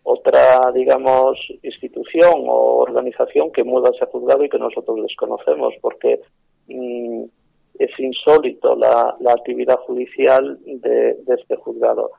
[0.05, 6.20] otra, digamos, institución o organización que mueva ese juzgado y que nosotros desconocemos, porque
[6.66, 7.23] mm,
[7.78, 12.11] es insólito la, la actividad judicial de, de este juzgado.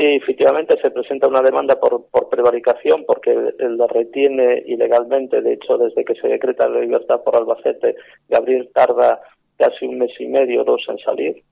[0.00, 5.42] Y efectivamente se presenta una demanda por, por prevaricación porque la retiene ilegalmente.
[5.42, 7.96] De hecho, desde que se decreta la libertad por Albacete,
[8.28, 9.20] Gabriel tarda
[9.56, 11.42] casi un mes y medio, dos en salir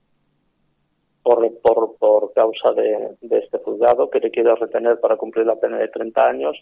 [1.23, 5.57] por, por, por causa de, de este juzgado que le quiere retener para cumplir la
[5.57, 6.57] pena de 30 años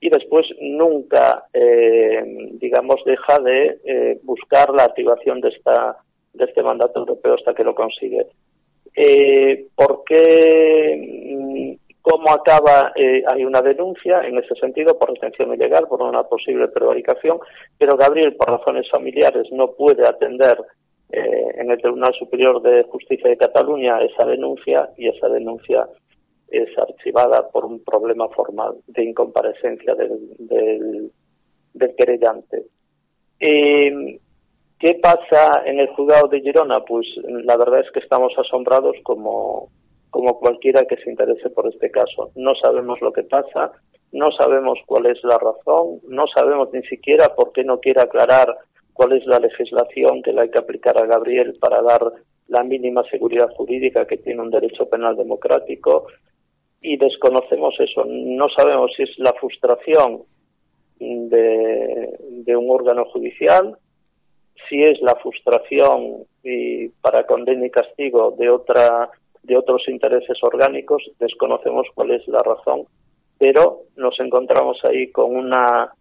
[0.00, 2.22] y después nunca, eh,
[2.52, 5.98] digamos, deja de eh, buscar la activación de esta
[6.32, 8.26] de este mandato europeo hasta que lo consigue.
[9.00, 11.36] Eh, ¿Por qué?
[11.38, 12.90] Mm, ¿Cómo acaba?
[12.96, 17.38] Eh, hay una denuncia en ese sentido por retención ilegal, por una posible prevaricación,
[17.78, 20.58] pero Gabriel, por razones familiares, no puede atender
[21.12, 25.88] eh, en el Tribunal Superior de Justicia de Cataluña esa denuncia y esa denuncia
[26.48, 31.12] es archivada por un problema formal de incomparecencia del, del,
[31.72, 32.64] del querellante.
[33.38, 34.18] Eh,
[34.78, 36.84] ¿Qué pasa en el juzgado de Girona?
[36.84, 39.70] Pues la verdad es que estamos asombrados como,
[40.10, 42.30] como cualquiera que se interese por este caso.
[42.36, 43.72] No sabemos lo que pasa,
[44.12, 48.56] no sabemos cuál es la razón, no sabemos ni siquiera por qué no quiere aclarar
[48.92, 52.12] cuál es la legislación que le hay que aplicar a Gabriel para dar
[52.46, 56.06] la mínima seguridad jurídica que tiene un derecho penal democrático
[56.80, 58.04] y desconocemos eso.
[58.06, 60.22] No sabemos si es la frustración
[60.98, 63.76] de, de un órgano judicial,
[64.68, 69.10] si es la frustración y para condena y castigo de otra
[69.42, 72.82] de otros intereses orgánicos, desconocemos cuál es la razón,
[73.38, 75.92] pero nos encontramos ahí con una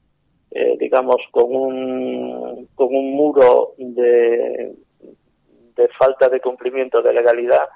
[0.52, 4.74] eh, digamos con un con un muro de
[5.76, 7.68] de falta de cumplimiento de legalidad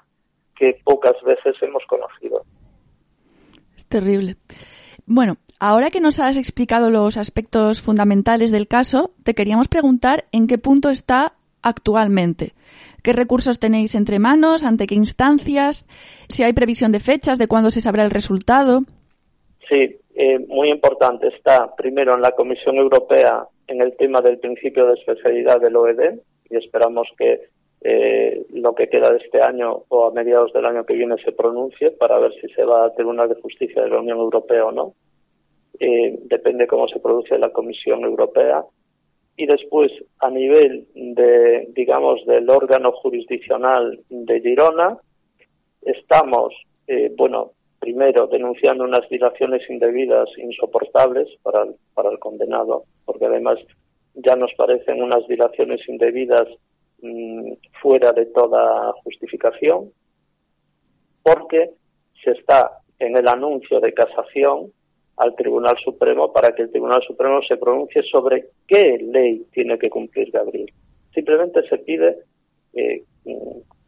[0.56, 2.44] que pocas veces hemos conocido.
[3.76, 4.36] Es terrible.
[5.06, 10.48] Bueno, ahora que nos has explicado los aspectos fundamentales del caso, te queríamos preguntar en
[10.48, 12.54] qué punto está actualmente.
[13.04, 14.64] ¿Qué recursos tenéis entre manos?
[14.64, 15.88] ¿Ante qué instancias?
[16.28, 18.82] Si hay previsión de fechas, de cuándo se sabrá el resultado.
[19.68, 21.28] Sí, eh, muy importante.
[21.28, 26.20] Está primero en la Comisión Europea en el tema del principio de especialidad del OED
[26.50, 27.50] y esperamos que
[27.84, 31.32] eh, lo que queda de este año o a mediados del año que viene se
[31.32, 34.72] pronuncie para ver si se va al Tribunal de Justicia de la Unión Europea o
[34.72, 34.94] no.
[35.80, 38.64] Eh, depende cómo se produce la Comisión Europea.
[39.36, 44.98] Y después, a nivel de, digamos, del órgano jurisdiccional de Girona,
[45.82, 46.54] estamos,
[46.86, 53.58] eh, bueno, primero denunciando unas dilaciones indebidas insoportables para para el condenado, porque además
[54.14, 56.48] ya nos parecen unas dilaciones indebidas
[57.02, 59.92] Mm, fuera de toda justificación,
[61.24, 61.72] porque
[62.24, 64.72] se está en el anuncio de casación
[65.18, 69.90] al Tribunal Supremo para que el Tribunal Supremo se pronuncie sobre qué ley tiene que
[69.90, 70.72] cumplir Gabriel.
[71.12, 72.18] Simplemente se pide
[72.74, 73.04] eh,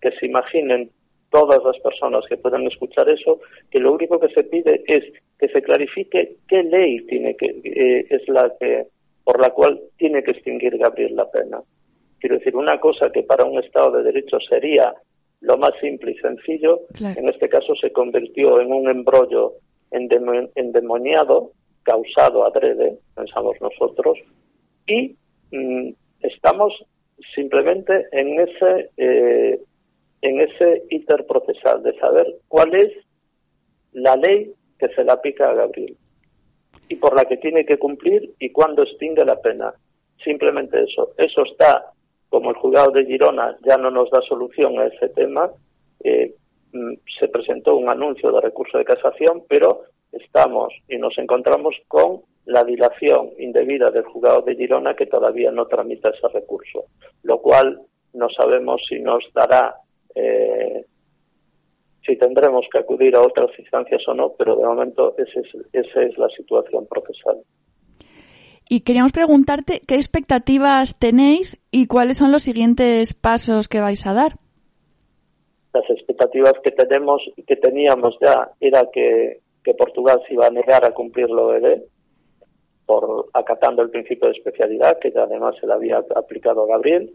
[0.02, 0.90] que se imaginen
[1.30, 5.04] todas las personas que puedan escuchar eso, que lo único que se pide es
[5.38, 8.88] que se clarifique qué ley tiene que eh, es la que
[9.24, 11.62] por la cual tiene que extinguir Gabriel la pena.
[12.24, 14.94] Quiero decir, una cosa que para un Estado de Derecho sería
[15.42, 19.56] lo más simple y sencillo, en este caso se convirtió en un embrollo
[19.92, 21.52] endemoniado,
[21.84, 24.18] causado adrede, pensamos nosotros,
[24.88, 25.18] y
[25.52, 25.90] mm,
[26.22, 26.86] estamos
[27.36, 29.60] simplemente en ese eh,
[30.22, 32.94] en ese interprocesal de saber cuál es
[33.92, 35.98] la ley que se le aplica a Gabriel
[36.88, 39.74] y por la que tiene que cumplir y cuándo extingue la pena.
[40.24, 41.12] Simplemente eso.
[41.18, 41.93] Eso está
[42.34, 45.52] como el juzgado de Girona ya no nos da solución a ese tema,
[46.04, 46.34] eh,
[46.72, 52.22] mm, se presentó un anuncio de recurso de casación, pero estamos y nos encontramos con
[52.46, 56.86] la dilación indebida del juzgado de Girona que todavía no tramita ese recurso,
[57.22, 57.80] lo cual
[58.14, 59.76] no sabemos si nos dará,
[60.16, 60.86] eh,
[62.04, 66.02] si tendremos que acudir a otras instancias o no, pero de momento ese es, esa
[66.02, 67.44] es la situación procesal.
[68.70, 74.14] Y queríamos preguntarte qué expectativas tenéis y cuáles son los siguientes pasos que vais a
[74.14, 74.34] dar.
[75.74, 79.42] Las expectativas que tenemos que teníamos ya era que,
[79.78, 81.84] Portugal se iba a negar a cumplir lo OED
[82.86, 87.14] por acatando el principio de especialidad que además se le había aplicado a Gabriel.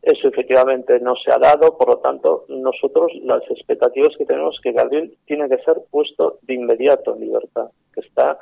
[0.00, 4.60] Eso efectivamente no se ha dado, por lo tanto, nosotros las expectativas que tenemos es
[4.62, 8.38] que Gabriel tiene que ser puesto de inmediato en libertad, que está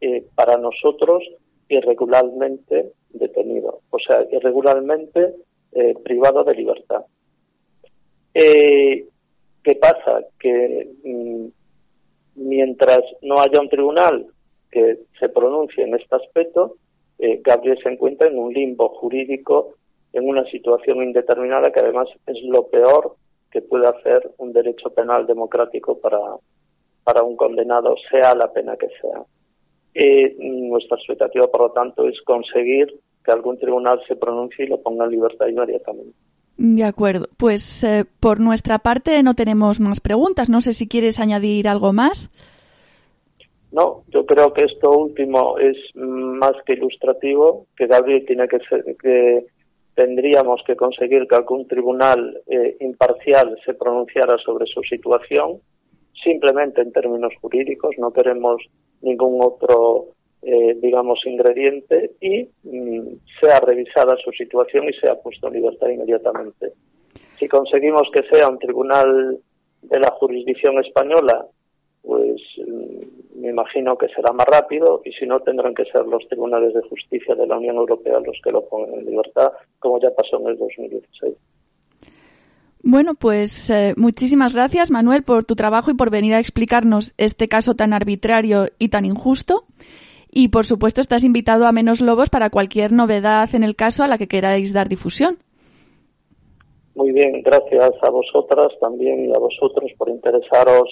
[0.00, 1.22] eh, para nosotros
[1.68, 5.34] irregularmente detenido, o sea, irregularmente
[5.72, 7.04] eh, privado de libertad.
[8.34, 9.06] Eh,
[9.62, 10.24] ¿Qué pasa?
[10.38, 11.46] Que mm,
[12.36, 14.26] mientras no haya un tribunal
[14.70, 16.76] que se pronuncie en este aspecto,
[17.18, 19.74] eh, Gabriel se encuentra en un limbo jurídico,
[20.12, 23.16] en una situación indeterminada que además es lo peor
[23.50, 26.18] que puede hacer un derecho penal democrático para,
[27.04, 29.24] para un condenado, sea la pena que sea.
[29.98, 34.82] Eh, nuestra expectativa, por lo tanto, es conseguir que algún tribunal se pronuncie y lo
[34.82, 36.12] ponga en libertad inmediatamente.
[36.58, 37.28] De acuerdo.
[37.38, 40.50] Pues eh, por nuestra parte no tenemos más preguntas.
[40.50, 42.30] No sé si quieres añadir algo más.
[43.72, 48.84] No, yo creo que esto último es más que ilustrativo, que Gabriel tiene que ser,
[49.00, 49.46] que
[49.94, 55.60] tendríamos que conseguir que algún tribunal eh, imparcial se pronunciara sobre su situación,
[56.22, 58.62] simplemente en términos jurídicos, no queremos
[59.02, 60.16] ningún otro
[60.48, 66.72] eh, digamos, ingrediente y mm, sea revisada su situación y sea puesto en libertad inmediatamente.
[67.36, 69.40] Si conseguimos que sea un tribunal
[69.82, 71.46] de la jurisdicción española,
[72.02, 76.28] pues mm, me imagino que será más rápido y si no tendrán que ser los
[76.28, 79.50] tribunales de justicia de la Unión Europea los que lo pongan en libertad,
[79.80, 81.34] como ya pasó en el 2016.
[82.88, 87.48] Bueno, pues eh, muchísimas gracias, Manuel, por tu trabajo y por venir a explicarnos este
[87.48, 89.64] caso tan arbitrario y tan injusto.
[90.30, 94.06] Y por supuesto estás invitado a Menos Lobos para cualquier novedad en el caso a
[94.06, 95.38] la que queráis dar difusión.
[96.94, 100.88] Muy bien, gracias a vosotras también y a vosotros por interesaros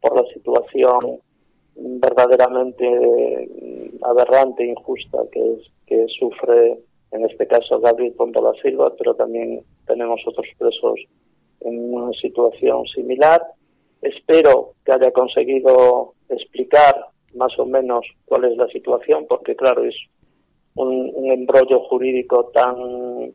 [0.00, 1.20] por la situación
[1.76, 3.48] verdaderamente
[4.02, 6.80] aberrante e injusta que, que sufre
[7.12, 10.98] en este caso Gabriel Pontola Silva, pero también tenemos otros presos
[11.66, 13.42] en una situación similar.
[14.02, 19.94] Espero que haya conseguido explicar más o menos cuál es la situación, porque claro, es
[20.74, 23.32] un, embrollo jurídico tan,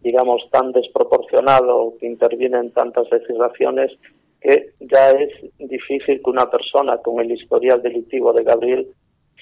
[0.00, 3.92] digamos, tan desproporcionado, que interviene en tantas legislaciones,
[4.40, 8.88] que ya es difícil que una persona con el historial delictivo de Gabriel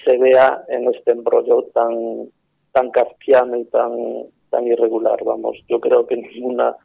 [0.05, 2.29] se vea en este embrollo tan,
[2.71, 3.91] tan kafkiano y tan,
[4.49, 5.23] tan irregular.
[5.23, 6.75] Vamos, yo creo que ninguna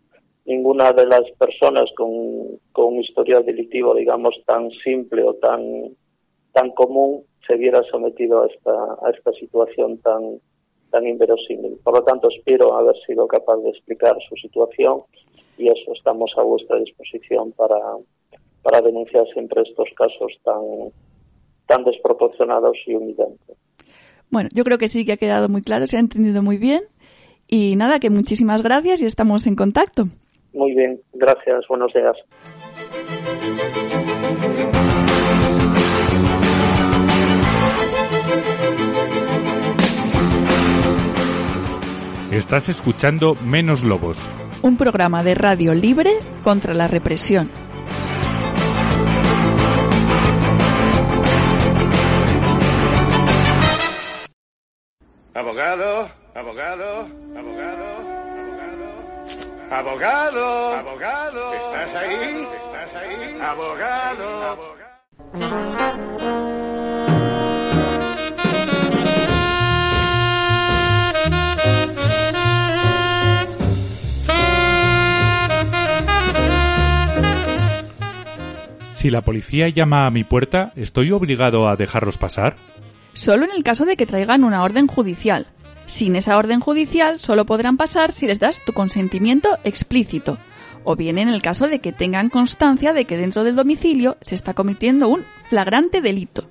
[0.47, 5.63] ninguna de las personas con, un historial delictivo, digamos, tan simple o tan
[6.53, 10.41] tan común se viera sometido a esta, a esta situación tan,
[10.91, 11.79] tan inverosímil.
[11.85, 15.03] Por lo tanto, espero haber sido capaz de explicar su situación
[15.59, 17.77] y eso estamos a vuestra disposición para,
[18.63, 20.63] para denunciar siempre estos casos tan,
[21.67, 23.57] tan desproporcionados y humillantes.
[24.31, 26.85] Bueno, yo creo que sí que ha quedado muy claro, se ha entendido muy bien.
[27.49, 30.05] Y nada, que muchísimas gracias y estamos en contacto.
[30.57, 32.17] Muy bien, gracias, buenos días.
[42.33, 44.19] Estás escuchando Menos Lobos.
[44.63, 46.13] Un programa de radio libre
[46.43, 47.51] contra la represión.
[55.35, 57.56] Abogado, abogado, abogado,
[59.71, 60.75] abogado.
[60.77, 61.55] Abogado.
[61.55, 62.47] ¿Estás ahí?
[62.63, 63.39] ¿Estás ahí?
[63.41, 64.43] Abogado.
[64.43, 65.87] abogado.
[78.91, 82.57] Si la policía llama a mi puerta, ¿estoy obligado a dejarlos pasar?
[83.13, 85.47] Solo en el caso de que traigan una orden judicial.
[85.87, 90.37] Sin esa orden judicial, solo podrán pasar si les das tu consentimiento explícito,
[90.83, 94.35] o bien en el caso de que tengan constancia de que dentro del domicilio se
[94.35, 96.49] está cometiendo un flagrante delito.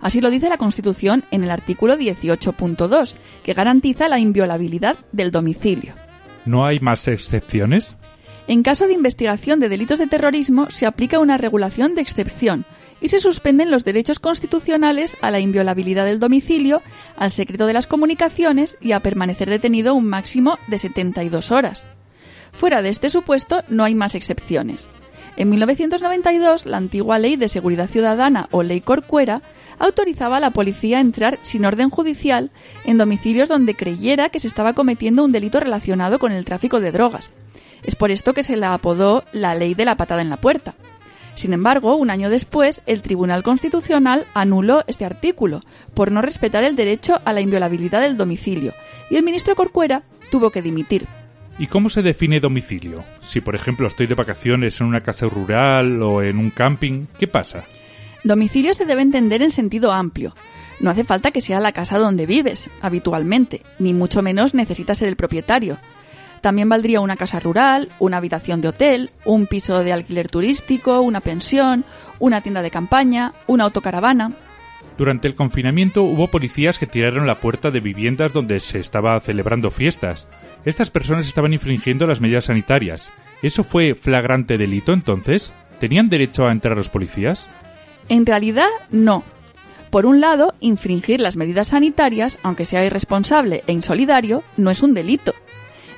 [0.00, 5.94] Así lo dice la Constitución en el artículo 18.2, que garantiza la inviolabilidad del domicilio.
[6.46, 7.94] ¿No hay más excepciones?
[8.46, 12.64] En caso de investigación de delitos de terrorismo se aplica una regulación de excepción
[13.00, 16.82] y se suspenden los derechos constitucionales a la inviolabilidad del domicilio,
[17.16, 21.86] al secreto de las comunicaciones y a permanecer detenido un máximo de 72 horas.
[22.52, 24.90] Fuera de este supuesto no hay más excepciones.
[25.36, 29.42] En 1992, la antigua Ley de Seguridad Ciudadana o Ley Corcuera
[29.78, 32.50] autorizaba a la policía a entrar sin orden judicial
[32.84, 36.90] en domicilios donde creyera que se estaba cometiendo un delito relacionado con el tráfico de
[36.90, 37.34] drogas.
[37.84, 40.74] Es por esto que se la apodó la ley de la patada en la puerta.
[41.38, 45.60] Sin embargo, un año después, el Tribunal Constitucional anuló este artículo
[45.94, 48.74] por no respetar el derecho a la inviolabilidad del domicilio
[49.08, 50.02] y el ministro Corcuera
[50.32, 51.06] tuvo que dimitir.
[51.56, 53.04] ¿Y cómo se define domicilio?
[53.20, 57.28] Si, por ejemplo, estoy de vacaciones en una casa rural o en un camping, ¿qué
[57.28, 57.62] pasa?
[58.24, 60.34] Domicilio se debe entender en sentido amplio.
[60.80, 65.06] No hace falta que sea la casa donde vives habitualmente, ni mucho menos necesitas ser
[65.06, 65.78] el propietario.
[66.40, 71.20] También valdría una casa rural, una habitación de hotel, un piso de alquiler turístico, una
[71.20, 71.84] pensión,
[72.18, 74.32] una tienda de campaña, una autocaravana.
[74.96, 79.70] Durante el confinamiento hubo policías que tiraron la puerta de viviendas donde se estaba celebrando
[79.70, 80.26] fiestas.
[80.64, 83.08] Estas personas estaban infringiendo las medidas sanitarias.
[83.42, 85.52] ¿Eso fue flagrante delito entonces?
[85.78, 87.46] ¿Tenían derecho a entrar los policías?
[88.08, 89.22] En realidad, no.
[89.90, 94.94] Por un lado, infringir las medidas sanitarias, aunque sea irresponsable e insolidario, no es un
[94.94, 95.34] delito.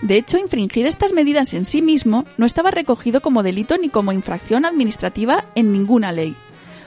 [0.03, 4.13] De hecho, infringir estas medidas en sí mismo no estaba recogido como delito ni como
[4.13, 6.35] infracción administrativa en ninguna ley.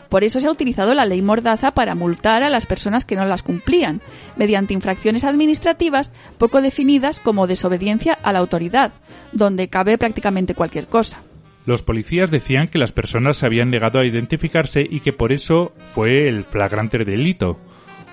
[0.09, 3.25] Por eso se ha utilizado la ley Mordaza para multar a las personas que no
[3.25, 4.01] las cumplían,
[4.35, 8.91] mediante infracciones administrativas poco definidas como desobediencia a la autoridad,
[9.31, 11.19] donde cabe prácticamente cualquier cosa.
[11.65, 15.73] Los policías decían que las personas se habían negado a identificarse y que por eso
[15.93, 17.57] fue el flagrante delito,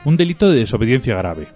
[0.05, 1.49] un delito de desobediencia grave.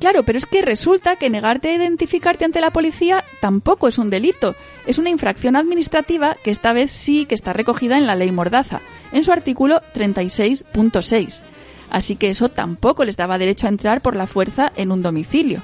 [0.00, 4.10] Claro, pero es que resulta que negarte a identificarte ante la policía tampoco es un
[4.10, 4.54] delito,
[4.86, 8.80] es una infracción administrativa que esta vez sí que está recogida en la ley Mordaza,
[9.12, 11.42] en su artículo 36.6.
[11.88, 15.62] Así que eso tampoco les daba derecho a entrar por la fuerza en un domicilio.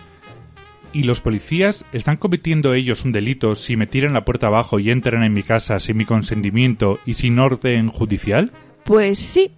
[0.95, 4.91] ¿Y los policías están cometiendo ellos un delito si me tiran la puerta abajo y
[4.91, 8.53] entran en mi casa sin mi consentimiento y sin orden judicial?
[8.85, 9.53] Pues sí.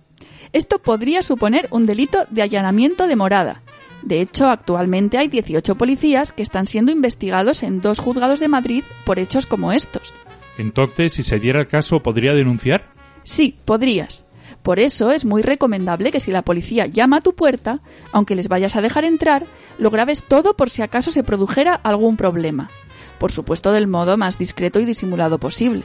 [0.53, 3.63] Esto podría suponer un delito de allanamiento de morada.
[4.05, 8.85] De hecho, actualmente hay 18 policías que están siendo investigados en dos juzgados de Madrid
[9.07, 10.13] por hechos como estos.
[10.59, 12.93] Entonces, si se diera el caso, ¿podría denunciar?
[13.23, 14.27] Sí, podrías.
[14.63, 17.81] Por eso es muy recomendable que si la policía llama a tu puerta,
[18.13, 19.47] aunque les vayas a dejar entrar,
[19.79, 22.71] lo grabes todo por si acaso se produjera algún problema.
[23.19, 25.83] Por supuesto del modo más discreto y disimulado posible.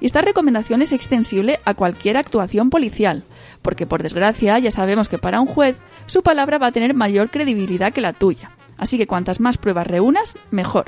[0.00, 3.24] Y esta recomendación es extensible a cualquier actuación policial,
[3.62, 5.76] porque por desgracia ya sabemos que para un juez
[6.06, 8.52] su palabra va a tener mayor credibilidad que la tuya.
[8.76, 10.86] Así que cuantas más pruebas reúnas, mejor.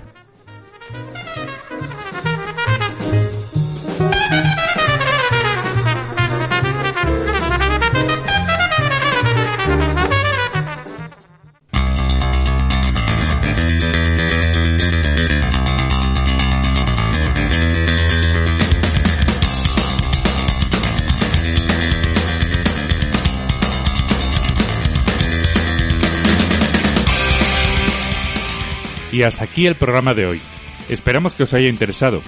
[29.13, 30.41] Y hasta aquí el programa de hoy.
[30.89, 32.23] Esperamos que os haya interesado.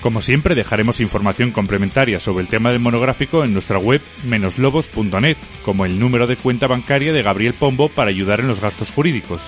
[0.00, 5.86] Como siempre, dejaremos información complementaria sobre el tema del monográfico en nuestra web menoslobos.net, como
[5.86, 9.40] el número de cuenta bancaria de Gabriel Pombo para ayudar en los gastos jurídicos.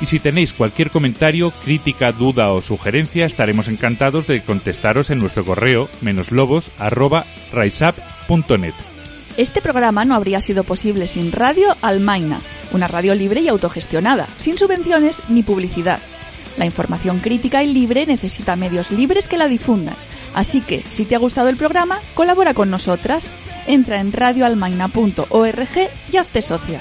[0.00, 5.44] Y si tenéis cualquier comentario, crítica, duda o sugerencia, estaremos encantados de contestaros en nuestro
[5.44, 8.95] correo menoslobos.riseup.net.
[9.36, 12.40] Este programa no habría sido posible sin Radio Almaina,
[12.72, 16.00] una radio libre y autogestionada, sin subvenciones ni publicidad.
[16.56, 19.94] La información crítica y libre necesita medios libres que la difundan.
[20.34, 23.30] Así que, si te ha gustado el programa, colabora con nosotras.
[23.66, 26.80] Entra en radioalmaina.org y hazte socia.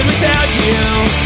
[0.00, 1.21] without you.